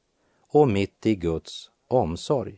och 0.48 0.68
mitt 0.68 1.06
i 1.06 1.16
Guds 1.16 1.72
omsorg. 1.88 2.58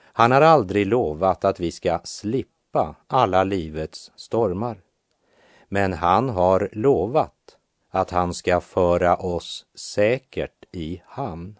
Han 0.00 0.32
har 0.32 0.40
aldrig 0.40 0.86
lovat 0.86 1.44
att 1.44 1.60
vi 1.60 1.72
ska 1.72 2.00
slippa 2.04 2.94
alla 3.06 3.44
livets 3.44 4.12
stormar. 4.16 4.80
Men 5.68 5.92
han 5.92 6.28
har 6.28 6.68
lovat 6.72 7.56
att 7.90 8.10
han 8.10 8.34
ska 8.34 8.60
föra 8.60 9.16
oss 9.16 9.66
säkert 9.74 10.64
i 10.72 11.02
hamn 11.06 11.58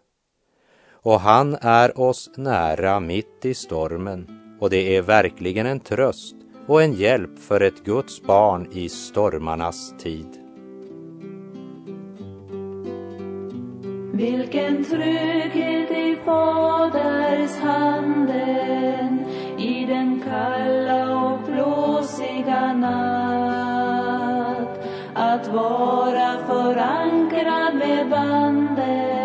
och 1.02 1.20
han 1.20 1.56
är 1.60 2.00
oss 2.00 2.30
nära 2.36 3.00
mitt 3.00 3.44
i 3.44 3.54
stormen 3.54 4.26
och 4.60 4.70
det 4.70 4.96
är 4.96 5.02
verkligen 5.02 5.66
en 5.66 5.80
tröst 5.80 6.36
och 6.66 6.82
en 6.82 6.92
hjälp 6.92 7.38
för 7.38 7.60
ett 7.60 7.84
Guds 7.84 8.22
barn 8.22 8.68
i 8.72 8.88
stormarnas 8.88 9.94
tid. 9.98 10.26
Vilken 14.12 14.84
trygghet 14.84 15.90
i 15.90 16.16
Faders 16.24 17.56
handen 17.60 19.24
i 19.58 19.86
den 19.88 20.22
kalla 20.24 21.24
och 21.24 21.38
blåsiga 21.46 22.72
natt. 22.72 23.68
Att 25.14 25.48
vara 25.48 26.46
förankrad 26.46 27.74
med 27.74 28.10
banden 28.10 29.17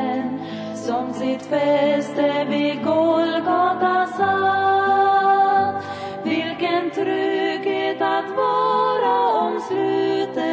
som 0.88 1.14
sitt 1.14 1.42
fäste 1.46 2.46
vid 2.50 2.84
Golgata 2.84 4.08
satt. 4.18 5.84
Vilken 6.24 6.92
trygghet 6.92 8.02
att 8.02 8.30
vara 8.36 9.40
omsluten 9.46 10.46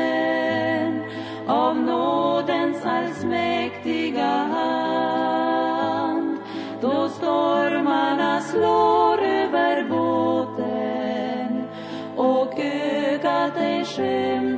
av 1.46 1.76
nådens 1.76 2.84
allsmäktiga 2.84 4.26
hand. 4.26 4.78
Då 6.80 7.08
stormarna 7.08 8.40
slår 8.40 9.22
över 9.22 9.88
båten 9.88 11.64
och 12.16 12.60
ögat 12.60 13.56
ej 13.56 13.84
skämt 13.84 14.49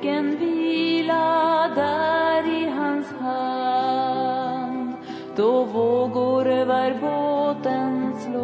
Vilken 0.00 0.36
vila 0.38 1.68
där 1.74 2.62
i 2.62 2.68
hans 2.68 3.12
hand 3.12 4.94
då 5.36 5.64
vågor 5.64 6.48
över 6.48 6.94
båten 7.00 8.14
slår. 8.20 8.40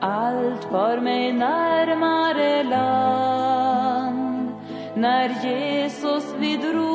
Allt 0.00 0.64
för 0.64 1.00
mig 1.00 1.32
närmare 1.32 2.62
land 2.62 4.50
när 4.94 5.28
Jesus 5.28 6.34
vid 6.38 6.64
ro 6.64 6.87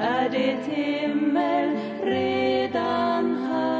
är 0.00 0.28
det 0.28 0.74
himmel 0.74 1.78
redan 2.02 3.36
här. 3.36 3.78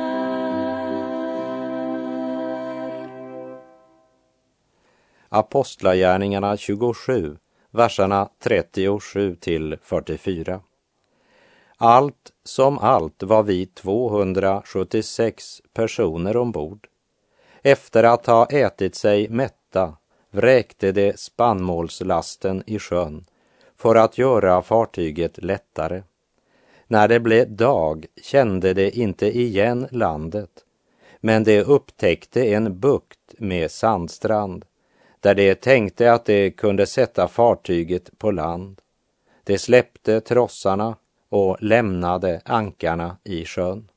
Apostlagärningarna 5.29 6.57
27, 6.57 7.37
verserna 7.71 8.29
37 8.39 9.35
till 9.35 9.77
44. 9.83 10.61
Allt 11.77 12.33
som 12.45 12.79
allt 12.79 13.23
var 13.23 13.43
vi 13.43 13.67
276 13.67 15.63
personer 15.73 16.37
ombord. 16.37 16.87
Efter 17.63 18.05
att 18.05 18.27
ha 18.27 18.47
ätit 18.47 18.95
sig 18.95 19.29
mätta 19.29 19.97
vräkte 20.31 20.93
de 20.93 21.13
spannmålslasten 21.17 22.63
i 22.67 22.79
sjön 22.79 23.25
för 23.79 23.95
att 23.95 24.19
göra 24.19 24.63
fartyget 24.63 25.39
lättare. 25.43 26.03
När 26.87 27.09
det 27.09 27.21
blev 27.21 27.57
dag 27.57 28.07
kände 28.23 28.75
de 28.75 28.91
inte 28.91 29.39
igen 29.39 29.89
landet, 29.91 30.51
men 31.21 31.45
de 31.45 31.63
upptäckte 31.63 32.55
en 32.55 32.81
bukt 32.81 33.35
med 33.39 33.71
sandstrand 33.71 34.65
där 35.21 35.35
de 35.35 35.55
tänkte 35.55 36.13
att 36.13 36.25
de 36.25 36.51
kunde 36.51 36.87
sätta 36.87 37.29
fartyget 37.29 38.19
på 38.19 38.31
land. 38.31 38.81
De 39.45 39.59
släppte 39.59 40.21
trossarna 40.21 40.97
och 41.29 41.57
lämnade 41.61 42.41
ankarna 42.45 43.17
i 43.25 43.45
sjön. 43.45 43.89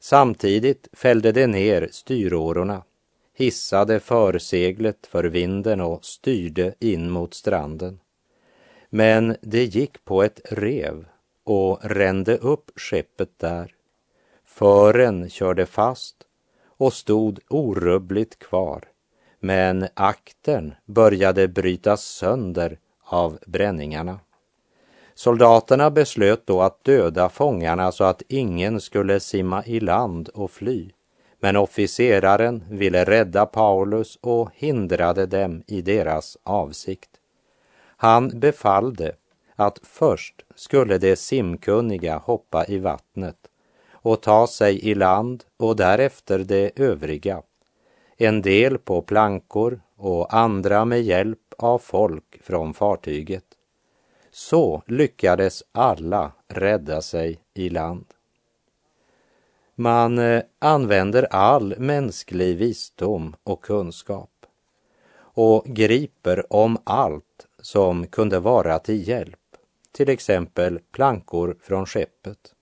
Samtidigt 0.00 0.88
fällde 0.92 1.32
de 1.32 1.46
ner 1.46 1.88
styrårorna, 1.92 2.82
hissade 3.34 4.00
förseglet 4.00 5.06
för 5.06 5.24
vinden 5.24 5.80
och 5.80 6.04
styrde 6.04 6.74
in 6.78 7.10
mot 7.10 7.34
stranden. 7.34 8.00
Men 8.90 9.36
det 9.42 9.64
gick 9.64 10.04
på 10.04 10.22
ett 10.22 10.40
rev 10.44 11.04
och 11.44 11.78
rände 11.82 12.36
upp 12.36 12.70
skeppet 12.76 13.38
där. 13.38 13.74
Fören 14.44 15.30
körde 15.30 15.66
fast 15.66 16.16
och 16.66 16.92
stod 16.92 17.40
orubbligt 17.48 18.38
kvar, 18.38 18.84
men 19.40 19.88
aktern 19.94 20.74
började 20.84 21.48
brytas 21.48 22.04
sönder 22.04 22.78
av 23.04 23.38
bränningarna. 23.46 24.20
Soldaterna 25.14 25.90
beslöt 25.90 26.46
då 26.46 26.62
att 26.62 26.84
döda 26.84 27.28
fångarna 27.28 27.92
så 27.92 28.04
att 28.04 28.22
ingen 28.28 28.80
skulle 28.80 29.20
simma 29.20 29.64
i 29.64 29.80
land 29.80 30.28
och 30.28 30.50
fly. 30.50 30.90
Men 31.40 31.56
officeraren 31.56 32.64
ville 32.70 33.04
rädda 33.04 33.46
Paulus 33.46 34.18
och 34.20 34.50
hindrade 34.54 35.26
dem 35.26 35.62
i 35.66 35.82
deras 35.82 36.36
avsikt. 36.42 37.10
Han 38.00 38.40
befallde 38.40 39.12
att 39.56 39.78
först 39.82 40.44
skulle 40.54 40.98
de 40.98 41.16
simkunniga 41.16 42.18
hoppa 42.18 42.66
i 42.66 42.78
vattnet 42.78 43.36
och 43.92 44.22
ta 44.22 44.46
sig 44.46 44.88
i 44.88 44.94
land 44.94 45.44
och 45.56 45.76
därefter 45.76 46.38
de 46.38 46.70
övriga. 46.76 47.42
En 48.16 48.42
del 48.42 48.78
på 48.78 49.02
plankor 49.02 49.80
och 49.96 50.34
andra 50.34 50.84
med 50.84 51.02
hjälp 51.02 51.54
av 51.58 51.78
folk 51.78 52.42
från 52.42 52.74
fartyget. 52.74 53.44
Så 54.30 54.82
lyckades 54.86 55.62
alla 55.72 56.32
rädda 56.48 57.02
sig 57.02 57.40
i 57.54 57.68
land. 57.68 58.04
Man 59.74 60.18
eh, 60.18 60.42
använder 60.58 61.22
all 61.30 61.74
mänsklig 61.78 62.56
visdom 62.56 63.36
och 63.44 63.64
kunskap 63.64 64.30
och 65.20 65.64
griper 65.64 66.52
om 66.52 66.78
allt 66.84 67.47
som 67.62 68.06
kunde 68.06 68.40
vara 68.40 68.78
till 68.78 69.08
hjälp, 69.08 69.38
till 69.92 70.08
exempel 70.08 70.80
plankor 70.92 71.56
från 71.62 71.86
skeppet. 71.86 72.54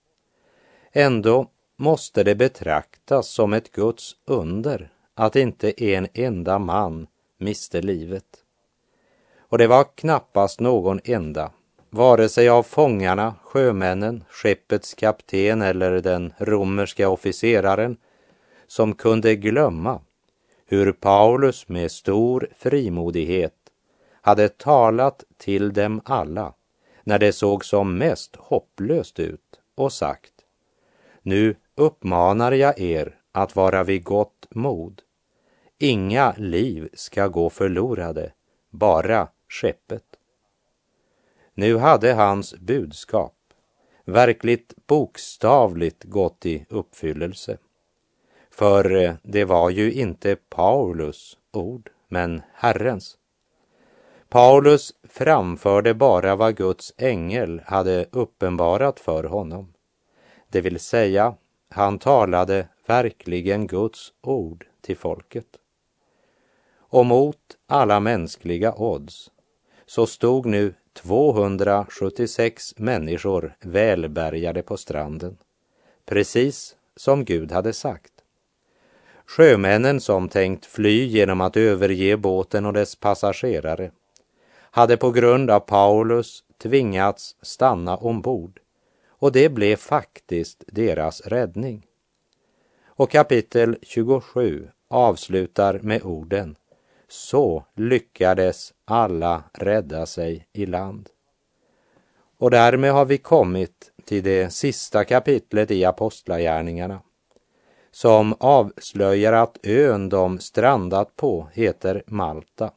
Ändå 0.91 1.47
måste 1.77 2.23
det 2.23 2.35
betraktas 2.35 3.27
som 3.27 3.53
ett 3.53 3.71
Guds 3.71 4.15
under 4.25 4.91
att 5.15 5.35
inte 5.35 5.83
en 5.83 6.07
enda 6.13 6.59
man 6.59 7.07
miste 7.37 7.81
livet. 7.81 8.43
Och 9.39 9.57
det 9.57 9.67
var 9.67 9.85
knappast 9.95 10.59
någon 10.59 10.99
enda, 11.03 11.51
vare 11.89 12.29
sig 12.29 12.49
av 12.49 12.63
fångarna, 12.63 13.35
sjömännen, 13.43 14.23
skeppets 14.29 14.93
kapten 14.93 15.61
eller 15.61 15.91
den 15.91 16.33
romerska 16.37 17.09
officeraren, 17.09 17.97
som 18.67 18.93
kunde 18.93 19.35
glömma 19.35 20.01
hur 20.65 20.91
Paulus 20.91 21.67
med 21.67 21.91
stor 21.91 22.49
frimodighet 22.57 23.56
hade 24.27 24.49
talat 24.49 25.23
till 25.37 25.73
dem 25.73 26.01
alla 26.05 26.53
när 27.03 27.19
det 27.19 27.33
såg 27.33 27.65
som 27.65 27.97
mest 27.97 28.35
hopplöst 28.35 29.19
ut 29.19 29.59
och 29.75 29.93
sagt 29.93 30.33
Nu 31.21 31.55
uppmanar 31.75 32.51
jag 32.51 32.79
er 32.79 33.19
att 33.31 33.55
vara 33.55 33.83
vid 33.83 34.03
gott 34.03 34.47
mod. 34.49 35.01
Inga 35.77 36.33
liv 36.37 36.89
ska 36.93 37.27
gå 37.27 37.49
förlorade, 37.49 38.31
bara 38.69 39.27
skeppet. 39.49 40.05
Nu 41.53 41.77
hade 41.77 42.13
hans 42.13 42.55
budskap 42.55 43.35
verkligt 44.05 44.73
bokstavligt 44.87 46.03
gått 46.03 46.45
i 46.45 46.65
uppfyllelse. 46.69 47.57
För 48.49 48.95
eh, 48.95 49.13
det 49.23 49.45
var 49.45 49.69
ju 49.69 49.91
inte 49.91 50.35
Paulus 50.35 51.37
ord, 51.51 51.89
men 52.07 52.41
Herrens. 52.53 53.16
Paulus 54.29 54.93
framförde 55.03 55.93
bara 55.93 56.35
vad 56.35 56.55
Guds 56.55 56.93
ängel 56.97 57.61
hade 57.65 58.05
uppenbarat 58.11 58.99
för 58.99 59.23
honom. 59.23 59.73
Det 60.49 60.61
vill 60.61 60.79
säga, 60.79 61.35
han 61.69 61.99
talade 61.99 62.67
verkligen 62.87 63.67
Guds 63.67 64.13
ord 64.21 64.65
till 64.81 64.97
folket. 64.97 65.47
Och 66.77 67.05
mot 67.05 67.37
alla 67.67 67.99
mänskliga 67.99 68.73
odds 68.73 69.31
så 69.85 70.05
stod 70.05 70.45
nu 70.45 70.73
276 70.93 72.73
människor 72.77 73.55
välbärgade 73.61 74.61
på 74.61 74.77
stranden, 74.77 75.37
precis 76.05 76.75
som 76.95 77.25
Gud 77.25 77.51
hade 77.51 77.73
sagt. 77.73 78.11
Sjömännen 79.25 80.01
som 80.01 80.29
tänkt 80.29 80.65
fly 80.65 81.05
genom 81.05 81.41
att 81.41 81.57
överge 81.57 82.17
båten 82.17 82.65
och 82.65 82.73
dess 82.73 82.95
passagerare 82.95 83.91
hade 84.77 84.97
på 84.97 85.11
grund 85.11 85.51
av 85.51 85.59
Paulus 85.59 86.43
tvingats 86.57 87.35
stanna 87.41 87.97
ombord 87.97 88.59
och 89.09 89.31
det 89.31 89.49
blev 89.49 89.75
faktiskt 89.75 90.63
deras 90.67 91.21
räddning. 91.21 91.85
Och 92.85 93.11
kapitel 93.11 93.77
27 93.81 94.69
avslutar 94.89 95.79
med 95.79 96.03
orden 96.03 96.55
Så 97.07 97.65
lyckades 97.75 98.73
alla 98.85 99.43
rädda 99.53 100.05
sig 100.05 100.47
i 100.53 100.65
land. 100.65 101.09
Och 102.37 102.51
därmed 102.51 102.91
har 102.91 103.05
vi 103.05 103.17
kommit 103.17 103.91
till 104.05 104.23
det 104.23 104.53
sista 104.53 105.03
kapitlet 105.03 105.71
i 105.71 105.85
Apostlagärningarna 105.85 107.01
som 107.91 108.35
avslöjar 108.39 109.33
att 109.33 109.57
ön 109.63 110.09
de 110.09 110.39
strandat 110.39 111.15
på 111.15 111.47
heter 111.53 112.03
Malta. 112.07 112.71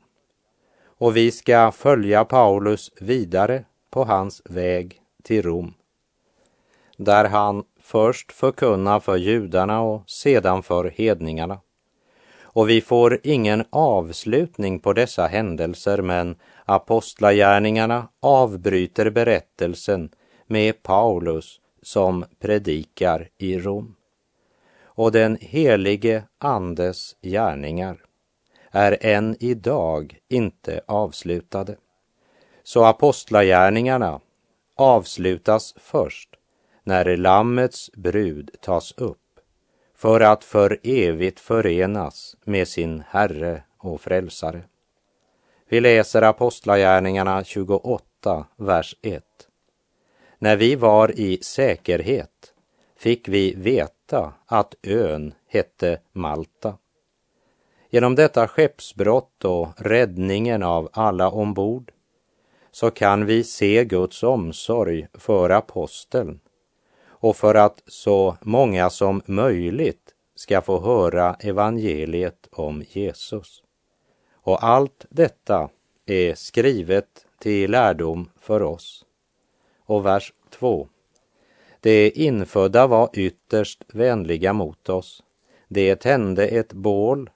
Och 1.01 1.17
vi 1.17 1.31
ska 1.31 1.73
följa 1.73 2.25
Paulus 2.25 2.91
vidare 3.01 3.65
på 3.91 4.05
hans 4.05 4.43
väg 4.45 5.01
till 5.23 5.43
Rom. 5.43 5.75
Där 6.97 7.25
han 7.25 7.65
först 7.81 8.33
förkunnar 8.33 9.01
för 9.01 9.17
judarna 9.17 9.81
och 9.81 10.11
sedan 10.11 10.63
för 10.63 10.91
hedningarna. 10.91 11.61
Och 12.43 12.69
vi 12.69 12.81
får 12.81 13.21
ingen 13.23 13.65
avslutning 13.71 14.81
på 14.81 14.93
dessa 14.93 15.27
händelser 15.27 16.03
men 16.03 16.37
apostlagärningarna 16.65 18.09
avbryter 18.21 19.11
berättelsen 19.11 20.11
med 20.47 20.83
Paulus 20.83 21.61
som 21.83 22.25
predikar 22.41 23.29
i 23.39 23.59
Rom 23.59 23.95
och 24.83 25.13
den 25.13 25.39
helige 25.41 26.23
Andes 26.39 27.17
gärningar 27.23 28.10
är 28.71 28.99
än 29.01 29.37
idag 29.41 30.19
inte 30.29 30.81
avslutade. 30.87 31.77
Så 32.63 32.85
apostlagärningarna 32.85 34.21
avslutas 34.77 35.75
först 35.77 36.29
när 36.85 37.17
Lammets 37.17 37.91
brud 37.93 38.51
tas 38.61 38.93
upp 38.93 39.19
för 39.95 40.21
att 40.21 40.45
för 40.45 40.79
evigt 40.83 41.41
förenas 41.41 42.37
med 42.45 42.69
sin 42.69 43.03
Herre 43.09 43.63
och 43.79 44.01
Frälsare. 44.01 44.63
Vi 45.69 45.81
läser 45.81 46.23
Apostlagärningarna 46.23 47.45
28, 47.45 48.47
vers 48.57 48.97
1. 49.03 49.25
När 50.39 50.57
vi 50.57 50.75
var 50.75 51.21
i 51.21 51.39
säkerhet 51.43 52.55
fick 52.97 53.29
vi 53.29 53.55
veta 53.55 54.33
att 54.47 54.75
ön 54.83 55.35
hette 55.47 56.01
Malta. 56.13 56.77
Genom 57.93 58.15
detta 58.15 58.49
skeppsbrott 58.49 59.45
och 59.45 59.69
räddningen 59.77 60.63
av 60.63 60.89
alla 60.93 61.31
ombord 61.31 61.93
så 62.71 62.91
kan 62.91 63.27
vi 63.27 63.45
se 63.45 63.85
Guds 63.85 64.23
omsorg 64.23 65.07
för 65.15 65.51
aposteln 65.51 66.41
och 67.07 67.37
för 67.37 67.55
att 67.55 67.83
så 67.87 68.37
många 68.41 68.91
som 68.91 69.23
möjligt 69.27 70.15
ska 70.35 70.63
få 70.63 70.81
höra 70.81 71.37
evangeliet 71.41 72.49
om 72.53 72.83
Jesus. 72.89 73.63
Och 74.33 74.65
allt 74.65 75.07
detta 75.09 75.69
är 76.07 76.35
skrivet 76.35 77.27
till 77.39 77.71
lärdom 77.71 78.31
för 78.41 78.63
oss. 78.63 79.05
Och 79.85 80.07
vers 80.07 80.33
2. 80.51 80.89
De 81.81 82.11
infödda 82.11 82.87
var 82.87 83.11
ytterst 83.13 83.85
vänliga 83.93 84.53
mot 84.53 84.89
oss. 84.89 85.23
De 85.69 85.97
tände 85.97 86.47
ett 86.47 86.73
bål 86.73 87.31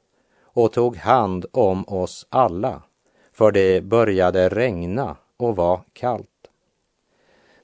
och 0.55 0.73
tog 0.73 0.97
hand 0.97 1.47
om 1.53 1.89
oss 1.89 2.27
alla, 2.29 2.83
för 3.33 3.53
det 3.53 3.85
började 3.85 4.49
regna 4.49 5.17
och 5.37 5.57
var 5.57 5.81
kallt. 5.93 6.29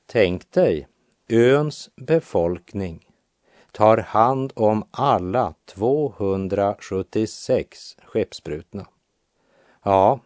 Tänk 0.07 0.53
dig, 0.53 0.89
öns 1.29 1.91
befolkning 1.97 3.11
tar 3.73 3.97
hand 3.97 4.53
om 4.57 4.85
alla 4.91 5.55
276 5.65 7.97
skeppsbrutna. 8.05 8.87
Ja, 9.83 10.21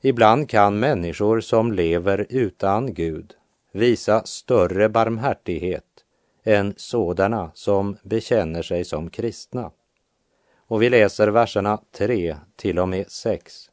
ibland 0.00 0.48
kan 0.48 0.78
människor 0.78 1.40
som 1.40 1.72
lever 1.72 2.26
utan 2.30 2.94
Gud 2.94 3.34
visa 3.72 4.26
större 4.26 4.88
barmhärtighet 4.88 5.84
än 6.44 6.74
sådana 6.76 7.50
som 7.54 7.96
bekänner 8.02 8.62
sig 8.62 8.84
som 8.84 9.10
kristna. 9.10 9.70
Och 10.68 10.82
vi 10.82 10.90
läser 10.90 11.28
verserna 11.28 11.80
3 11.92 12.36
till 12.56 12.78
och 12.78 12.88
med 12.88 13.10
6. 13.10 13.70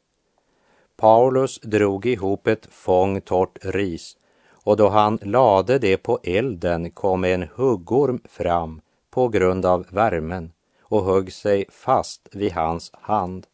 Paulus 0.96 1.60
drog 1.60 2.06
ihop 2.06 2.46
ett 2.46 2.66
fång 2.66 3.20
torrt 3.20 3.58
ris 3.62 4.16
och 4.64 4.76
då 4.76 4.88
han 4.88 5.18
lade 5.22 5.78
det 5.78 5.96
på 5.96 6.18
elden 6.22 6.90
kom 6.90 7.24
en 7.24 7.48
huggorm 7.54 8.20
fram 8.28 8.80
på 9.10 9.28
grund 9.28 9.66
av 9.66 9.86
värmen 9.90 10.52
och 10.82 11.04
högg 11.04 11.32
sig 11.32 11.64
fast 11.70 12.28
vid 12.32 12.52
hans 12.52 12.90
hand. 12.94 13.46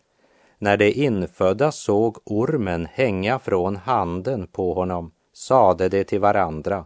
När 0.59 0.76
de 0.76 0.92
infödda 0.92 1.72
såg 1.72 2.18
ormen 2.24 2.87
hänga 2.92 3.38
från 3.38 3.76
handen 3.76 4.46
på 4.46 4.74
honom 4.74 5.12
sade 5.33 5.88
de 5.88 6.05
till 6.05 6.20
varandra, 6.20 6.85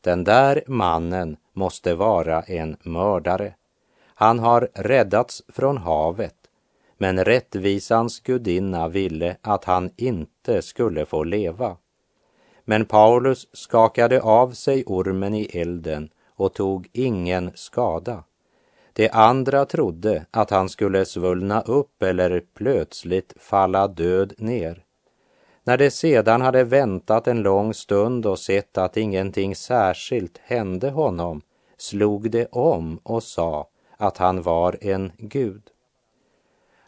den 0.00 0.24
där 0.24 0.62
mannen 0.66 1.36
måste 1.52 1.94
vara 1.94 2.42
en 2.42 2.76
mördare. 2.82 3.54
Han 4.14 4.38
har 4.38 4.68
räddats 4.74 5.42
från 5.48 5.78
havet, 5.78 6.36
men 6.98 7.24
rättvisans 7.24 8.20
gudinna 8.20 8.88
ville 8.88 9.36
att 9.42 9.64
han 9.64 9.90
inte 9.96 10.62
skulle 10.62 11.06
få 11.06 11.24
leva. 11.24 11.76
Men 12.64 12.86
Paulus 12.86 13.48
skakade 13.52 14.20
av 14.20 14.50
sig 14.50 14.84
ormen 14.86 15.34
i 15.34 15.44
elden 15.44 16.10
och 16.36 16.54
tog 16.54 16.88
ingen 16.92 17.50
skada. 17.54 18.24
De 18.92 19.08
andra 19.08 19.64
trodde 19.64 20.26
att 20.30 20.50
han 20.50 20.68
skulle 20.68 21.04
svullna 21.04 21.60
upp 21.60 22.02
eller 22.02 22.42
plötsligt 22.54 23.34
falla 23.36 23.88
död 23.88 24.32
ner. 24.38 24.84
När 25.64 25.78
de 25.78 25.90
sedan 25.90 26.40
hade 26.40 26.64
väntat 26.64 27.28
en 27.28 27.42
lång 27.42 27.74
stund 27.74 28.26
och 28.26 28.38
sett 28.38 28.78
att 28.78 28.96
ingenting 28.96 29.56
särskilt 29.56 30.38
hände 30.38 30.90
honom 30.90 31.40
slog 31.76 32.30
de 32.30 32.46
om 32.50 33.00
och 33.02 33.22
sa 33.22 33.68
att 34.04 34.18
han 34.18 34.42
var 34.42 34.78
en 34.80 35.12
gud. 35.18 35.62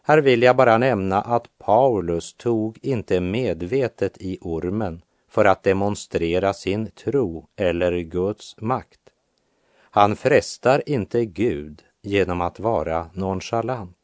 Här 0.03 0.17
vill 0.17 0.41
jag 0.41 0.55
bara 0.55 0.77
nämna 0.77 1.21
att 1.21 1.57
Paulus 1.57 2.33
tog 2.33 2.79
inte 2.81 3.19
medvetet 3.19 4.17
i 4.17 4.37
ormen 4.41 5.01
för 5.29 5.45
att 5.45 5.63
demonstrera 5.63 6.53
sin 6.53 6.91
tro 6.91 7.47
eller 7.55 7.99
Guds 7.99 8.55
makt. 8.61 8.99
Han 9.79 10.15
frestar 10.15 10.83
inte 10.85 11.25
Gud 11.25 11.81
genom 12.01 12.41
att 12.41 12.59
vara 12.59 13.09
nonchalant. 13.13 13.97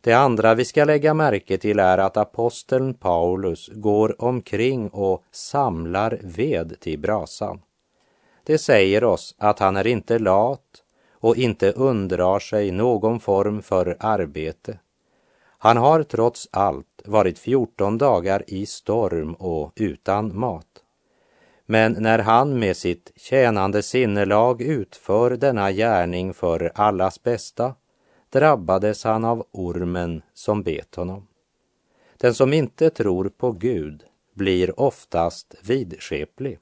Det 0.00 0.12
andra 0.12 0.54
vi 0.54 0.64
ska 0.64 0.84
lägga 0.84 1.14
märke 1.14 1.58
till 1.58 1.78
är 1.78 1.98
att 1.98 2.16
aposteln 2.16 2.94
Paulus 2.94 3.70
går 3.72 4.22
omkring 4.22 4.88
och 4.88 5.24
samlar 5.30 6.20
ved 6.22 6.80
till 6.80 6.98
brasan. 6.98 7.60
Det 8.44 8.58
säger 8.58 9.04
oss 9.04 9.34
att 9.38 9.58
han 9.58 9.76
är 9.76 9.86
inte 9.86 10.18
lat 10.18 10.82
och 11.20 11.36
inte 11.36 11.72
undrar 11.72 12.38
sig 12.38 12.70
någon 12.70 13.20
form 13.20 13.62
för 13.62 13.96
arbete. 14.00 14.78
Han 15.58 15.76
har 15.76 16.02
trots 16.02 16.48
allt 16.50 17.02
varit 17.04 17.38
14 17.38 17.98
dagar 17.98 18.44
i 18.46 18.66
storm 18.66 19.34
och 19.34 19.72
utan 19.76 20.38
mat. 20.38 20.66
Men 21.66 21.96
när 21.98 22.18
han 22.18 22.58
med 22.58 22.76
sitt 22.76 23.12
tjänande 23.16 23.82
sinnelag 23.82 24.62
utför 24.62 25.30
denna 25.30 25.72
gärning 25.72 26.34
för 26.34 26.72
allas 26.74 27.22
bästa 27.22 27.74
drabbades 28.30 29.04
han 29.04 29.24
av 29.24 29.46
ormen 29.52 30.22
som 30.34 30.62
bet 30.62 30.94
honom. 30.94 31.26
Den 32.16 32.34
som 32.34 32.52
inte 32.52 32.90
tror 32.90 33.28
på 33.28 33.52
Gud 33.52 34.04
blir 34.34 34.80
oftast 34.80 35.54
vidskeplig. 35.62 36.58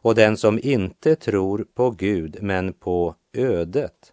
Och 0.00 0.14
den 0.14 0.36
som 0.36 0.60
inte 0.62 1.16
tror 1.16 1.66
på 1.74 1.90
Gud 1.90 2.38
men 2.40 2.72
på 2.72 3.14
ödet 3.32 4.12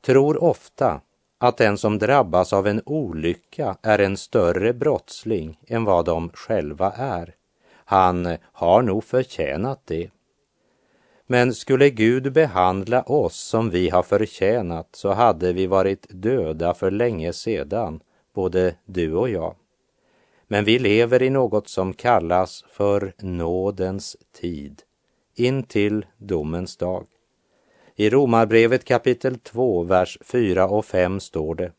tror 0.00 0.42
ofta 0.44 1.00
att 1.38 1.56
den 1.56 1.78
som 1.78 1.98
drabbas 1.98 2.52
av 2.52 2.66
en 2.66 2.82
olycka 2.86 3.76
är 3.82 3.98
en 3.98 4.16
större 4.16 4.72
brottsling 4.72 5.58
än 5.66 5.84
vad 5.84 6.04
de 6.04 6.30
själva 6.34 6.92
är. 6.92 7.34
Han 7.84 8.36
har 8.42 8.82
nog 8.82 9.04
förtjänat 9.04 9.80
det. 9.84 10.10
Men 11.26 11.54
skulle 11.54 11.90
Gud 11.90 12.32
behandla 12.32 13.02
oss 13.02 13.36
som 13.36 13.70
vi 13.70 13.88
har 13.88 14.02
förtjänat 14.02 14.88
så 14.92 15.12
hade 15.12 15.52
vi 15.52 15.66
varit 15.66 16.06
döda 16.08 16.74
för 16.74 16.90
länge 16.90 17.32
sedan, 17.32 18.00
både 18.34 18.74
du 18.84 19.14
och 19.14 19.28
jag. 19.28 19.54
Men 20.48 20.64
vi 20.64 20.78
lever 20.78 21.22
i 21.22 21.30
något 21.30 21.68
som 21.68 21.94
kallas 21.94 22.64
för 22.68 23.12
nådens 23.18 24.16
tid, 24.40 24.82
intill 25.36 26.06
domens 26.18 26.76
dag. 26.76 27.06
I 27.96 28.10
Romarbrevet 28.10 28.84
kapitel 28.84 29.38
2, 29.38 29.82
vers 29.82 30.18
4 30.24 30.68
och 30.68 30.84
5 30.84 31.20
står 31.20 31.54
det 31.54 31.72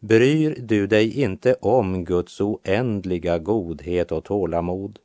Bryr 0.00 0.56
du 0.58 0.86
dig 0.86 1.20
inte 1.20 1.54
om 1.54 2.04
Guds 2.04 2.40
oändliga 2.40 3.38
godhet 3.38 4.12
och 4.12 4.24
tålamod? 4.24 4.98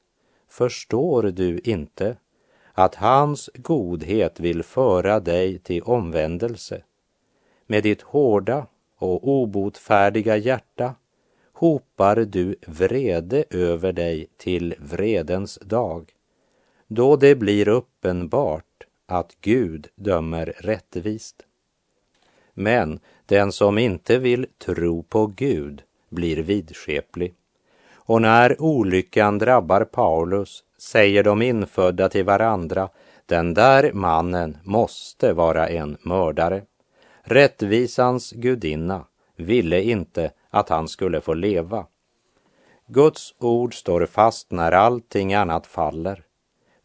Förstår 0.50 1.24
du 1.24 1.60
inte 1.60 2.18
att 2.74 2.96
hans 2.96 3.50
godhet 3.56 4.40
vill 4.40 4.64
föra 4.64 5.20
dig 5.20 5.60
till 5.60 5.82
omvändelse? 5.84 6.82
Med 7.68 7.84
ditt 7.84 8.02
hårda 8.02 8.68
och 8.98 9.28
obotfärdiga 9.28 10.38
hjärta 10.38 10.96
hopar 11.54 12.16
du 12.16 12.56
vrede 12.68 13.44
över 13.50 13.94
dig 13.94 14.28
till 14.38 14.76
vredens 14.80 15.60
dag, 15.62 16.12
då 16.90 17.16
det 17.16 17.36
blir 17.36 17.68
uppenbart 17.68 18.66
att 19.08 19.38
Gud 19.42 19.88
dömer 19.96 20.54
rättvist. 20.58 21.46
Men 22.54 23.00
den 23.26 23.52
som 23.52 23.78
inte 23.78 24.18
vill 24.18 24.48
tro 24.58 25.04
på 25.04 25.28
Gud 25.28 25.82
blir 26.10 26.38
vidskeplig. 26.38 27.34
Och 27.94 28.22
när 28.22 28.62
olyckan 28.62 29.38
drabbar 29.38 29.84
Paulus 29.84 30.64
säger 30.78 31.24
de 31.24 31.42
infödda 31.42 32.10
till 32.10 32.26
varandra, 32.26 32.90
den 33.26 33.54
där 33.54 33.94
mannen 33.94 34.58
måste 34.64 35.34
vara 35.34 35.68
en 35.68 35.98
mördare. 36.02 36.64
Rättvisans 37.22 38.32
gudinna 38.32 39.06
ville 39.36 39.82
inte 39.82 40.32
att 40.50 40.70
han 40.70 40.88
skulle 40.88 41.22
få 41.22 41.34
leva. 41.34 41.86
Guds 42.88 43.36
ord 43.38 43.76
står 43.76 44.06
fast 44.06 44.52
när 44.52 44.72
allting 44.72 45.34
annat 45.34 45.68
faller, 45.68 46.24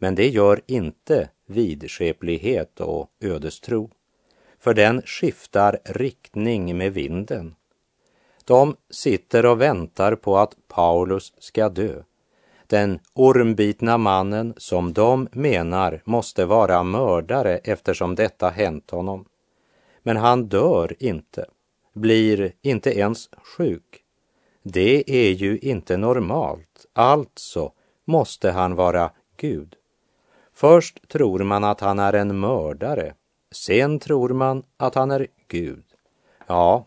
men 0.04 0.14
det 0.14 0.28
gör 0.28 0.60
inte 0.66 1.28
vidskeplighet 1.46 2.80
och 2.80 3.10
ödestro, 3.20 3.90
för 4.58 4.74
den 4.74 5.02
skiftar 5.02 5.78
riktning 5.84 6.78
med 6.78 6.92
vinden. 6.92 7.54
De 8.44 8.76
sitter 8.90 9.46
och 9.46 9.60
väntar 9.60 10.14
på 10.14 10.38
att 10.38 10.56
Paulus 10.68 11.32
ska 11.38 11.68
dö, 11.68 12.02
den 12.66 12.98
ormbitna 13.14 13.98
mannen 13.98 14.54
som 14.56 14.92
de 14.92 15.28
menar 15.32 16.02
måste 16.04 16.44
vara 16.44 16.82
mördare 16.82 17.58
eftersom 17.58 18.14
detta 18.14 18.48
hänt 18.48 18.90
honom. 18.90 19.24
Men 20.02 20.16
han 20.16 20.46
dör 20.48 20.94
inte, 20.98 21.46
blir 21.92 22.52
inte 22.62 22.98
ens 22.98 23.28
sjuk. 23.56 24.02
Det 24.62 25.10
är 25.10 25.30
ju 25.30 25.58
inte 25.58 25.96
normalt, 25.96 26.86
alltså 26.92 27.72
måste 28.04 28.50
han 28.50 28.74
vara 28.74 29.10
Gud. 29.36 29.76
Först 30.64 31.08
tror 31.08 31.38
man 31.38 31.64
att 31.64 31.80
han 31.80 31.98
är 31.98 32.12
en 32.12 32.40
mördare, 32.40 33.14
sen 33.54 33.98
tror 33.98 34.28
man 34.28 34.62
att 34.76 34.94
han 34.94 35.10
är 35.10 35.26
Gud. 35.48 35.84
Ja, 36.46 36.86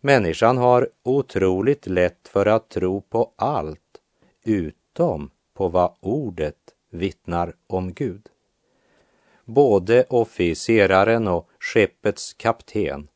människan 0.00 0.58
har 0.58 0.88
otroligt 1.02 1.86
lätt 1.86 2.28
för 2.28 2.46
att 2.46 2.68
tro 2.68 3.00
på 3.00 3.32
allt 3.36 4.00
utom 4.44 5.30
på 5.54 5.68
vad 5.68 5.94
ordet 6.00 6.56
vittnar 6.90 7.54
om 7.66 7.92
Gud. 7.92 8.26
Både 9.44 10.04
officeraren 10.08 11.28
och 11.28 11.48
skeppets 11.58 12.34
kapten 12.34 13.08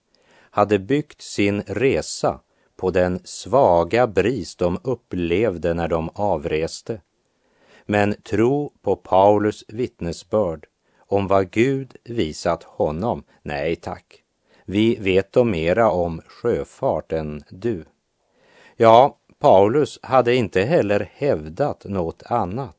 hade 0.50 0.78
byggt 0.78 1.22
sin 1.22 1.62
resa 1.62 2.40
på 2.76 2.90
den 2.90 3.20
svaga 3.24 4.06
bris 4.06 4.56
de 4.56 4.78
upplevde 4.84 5.74
när 5.74 5.88
de 5.88 6.10
avreste 6.14 7.00
men 7.86 8.14
tro 8.22 8.72
på 8.82 8.96
Paulus 8.96 9.64
vittnesbörd 9.68 10.66
om 10.98 11.26
vad 11.26 11.50
Gud 11.50 11.96
visat 12.04 12.62
honom, 12.62 13.24
nej 13.42 13.76
tack. 13.76 14.22
Vi 14.64 14.96
vet 14.96 15.32
då 15.32 15.44
mera 15.44 15.90
om 15.90 16.20
sjöfart 16.26 17.12
än 17.12 17.44
du. 17.50 17.84
Ja, 18.76 19.18
Paulus 19.38 19.98
hade 20.02 20.34
inte 20.34 20.62
heller 20.62 21.10
hävdat 21.14 21.84
något 21.84 22.22
annat. 22.22 22.76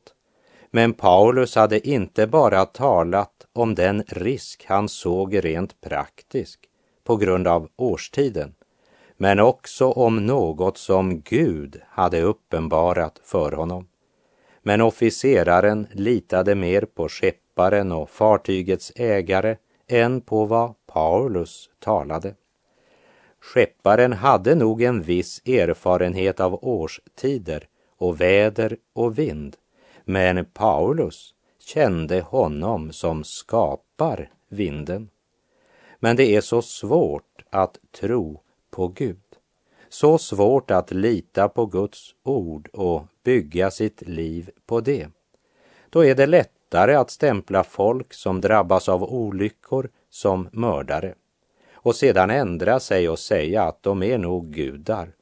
Men 0.70 0.92
Paulus 0.92 1.54
hade 1.54 1.88
inte 1.88 2.26
bara 2.26 2.64
talat 2.64 3.46
om 3.52 3.74
den 3.74 4.04
risk 4.08 4.64
han 4.68 4.88
såg 4.88 5.44
rent 5.44 5.80
praktisk 5.80 6.60
på 7.04 7.16
grund 7.16 7.48
av 7.48 7.68
årstiden, 7.76 8.54
men 9.16 9.40
också 9.40 9.90
om 9.90 10.26
något 10.26 10.78
som 10.78 11.20
Gud 11.20 11.80
hade 11.88 12.22
uppenbarat 12.22 13.20
för 13.24 13.52
honom. 13.52 13.88
Men 14.66 14.80
officeraren 14.80 15.86
litade 15.92 16.54
mer 16.54 16.82
på 16.82 17.08
skepparen 17.08 17.92
och 17.92 18.10
fartygets 18.10 18.92
ägare 18.96 19.56
än 19.86 20.20
på 20.20 20.44
vad 20.44 20.74
Paulus 20.86 21.70
talade. 21.78 22.34
Skepparen 23.40 24.12
hade 24.12 24.54
nog 24.54 24.82
en 24.82 25.02
viss 25.02 25.42
erfarenhet 25.46 26.40
av 26.40 26.64
årstider 26.64 27.68
och 27.96 28.20
väder 28.20 28.76
och 28.92 29.18
vind, 29.18 29.56
men 30.04 30.44
Paulus 30.44 31.34
kände 31.58 32.20
honom 32.20 32.92
som 32.92 33.24
skapar 33.24 34.30
vinden. 34.48 35.08
Men 35.98 36.16
det 36.16 36.36
är 36.36 36.40
så 36.40 36.62
svårt 36.62 37.44
att 37.50 37.78
tro 38.00 38.40
på 38.70 38.88
Gud. 38.88 39.22
Så 39.88 40.18
svårt 40.18 40.70
att 40.70 40.90
lita 40.90 41.48
på 41.48 41.66
Guds 41.66 42.14
ord 42.22 42.68
och 42.72 43.06
bygga 43.26 43.70
sitt 43.70 44.02
liv 44.08 44.50
på 44.66 44.80
det. 44.80 45.08
Då 45.90 46.04
är 46.04 46.14
det 46.14 46.26
lättare 46.26 46.94
att 46.94 47.10
stämpla 47.10 47.64
folk 47.64 48.14
som 48.14 48.40
drabbas 48.40 48.88
av 48.88 49.04
olyckor 49.04 49.90
som 50.10 50.48
mördare 50.52 51.14
och 51.72 51.96
sedan 51.96 52.30
ändra 52.30 52.80
sig 52.80 53.08
och 53.08 53.18
säga 53.18 53.62
att 53.62 53.82
de 53.82 54.02
är 54.02 54.18
nog 54.18 54.50
gudar 54.50 55.12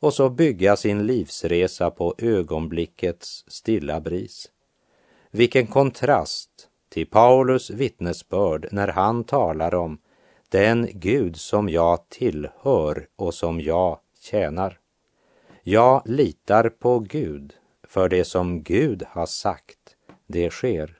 och 0.00 0.14
så 0.14 0.28
bygga 0.28 0.76
sin 0.76 1.06
livsresa 1.06 1.90
på 1.90 2.14
ögonblickets 2.18 3.44
stilla 3.48 4.00
bris. 4.00 4.50
Vilken 5.30 5.66
kontrast 5.66 6.50
till 6.88 7.06
Paulus 7.06 7.70
vittnesbörd 7.70 8.68
när 8.70 8.88
han 8.88 9.24
talar 9.24 9.74
om 9.74 9.98
den 10.48 10.88
Gud 10.92 11.36
som 11.36 11.68
jag 11.68 12.08
tillhör 12.08 13.06
och 13.16 13.34
som 13.34 13.60
jag 13.60 13.98
tjänar. 14.20 14.79
Jag 15.62 16.02
litar 16.04 16.68
på 16.68 16.98
Gud, 16.98 17.54
för 17.88 18.08
det 18.08 18.24
som 18.24 18.62
Gud 18.62 19.02
har 19.08 19.26
sagt, 19.26 19.96
det 20.26 20.50
sker. 20.50 20.98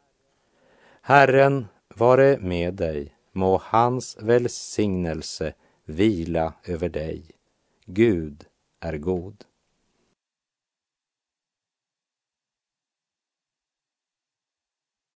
Herren 1.03 1.67
vare 1.95 2.39
med 2.39 2.75
dig, 2.75 3.15
må 3.33 3.61
hans 3.65 4.19
välsignelse 4.21 5.55
vila 5.85 6.55
över 6.65 6.89
dig. 6.89 7.31
Gud 7.87 8.45
är 8.81 8.97
god. 8.97 9.45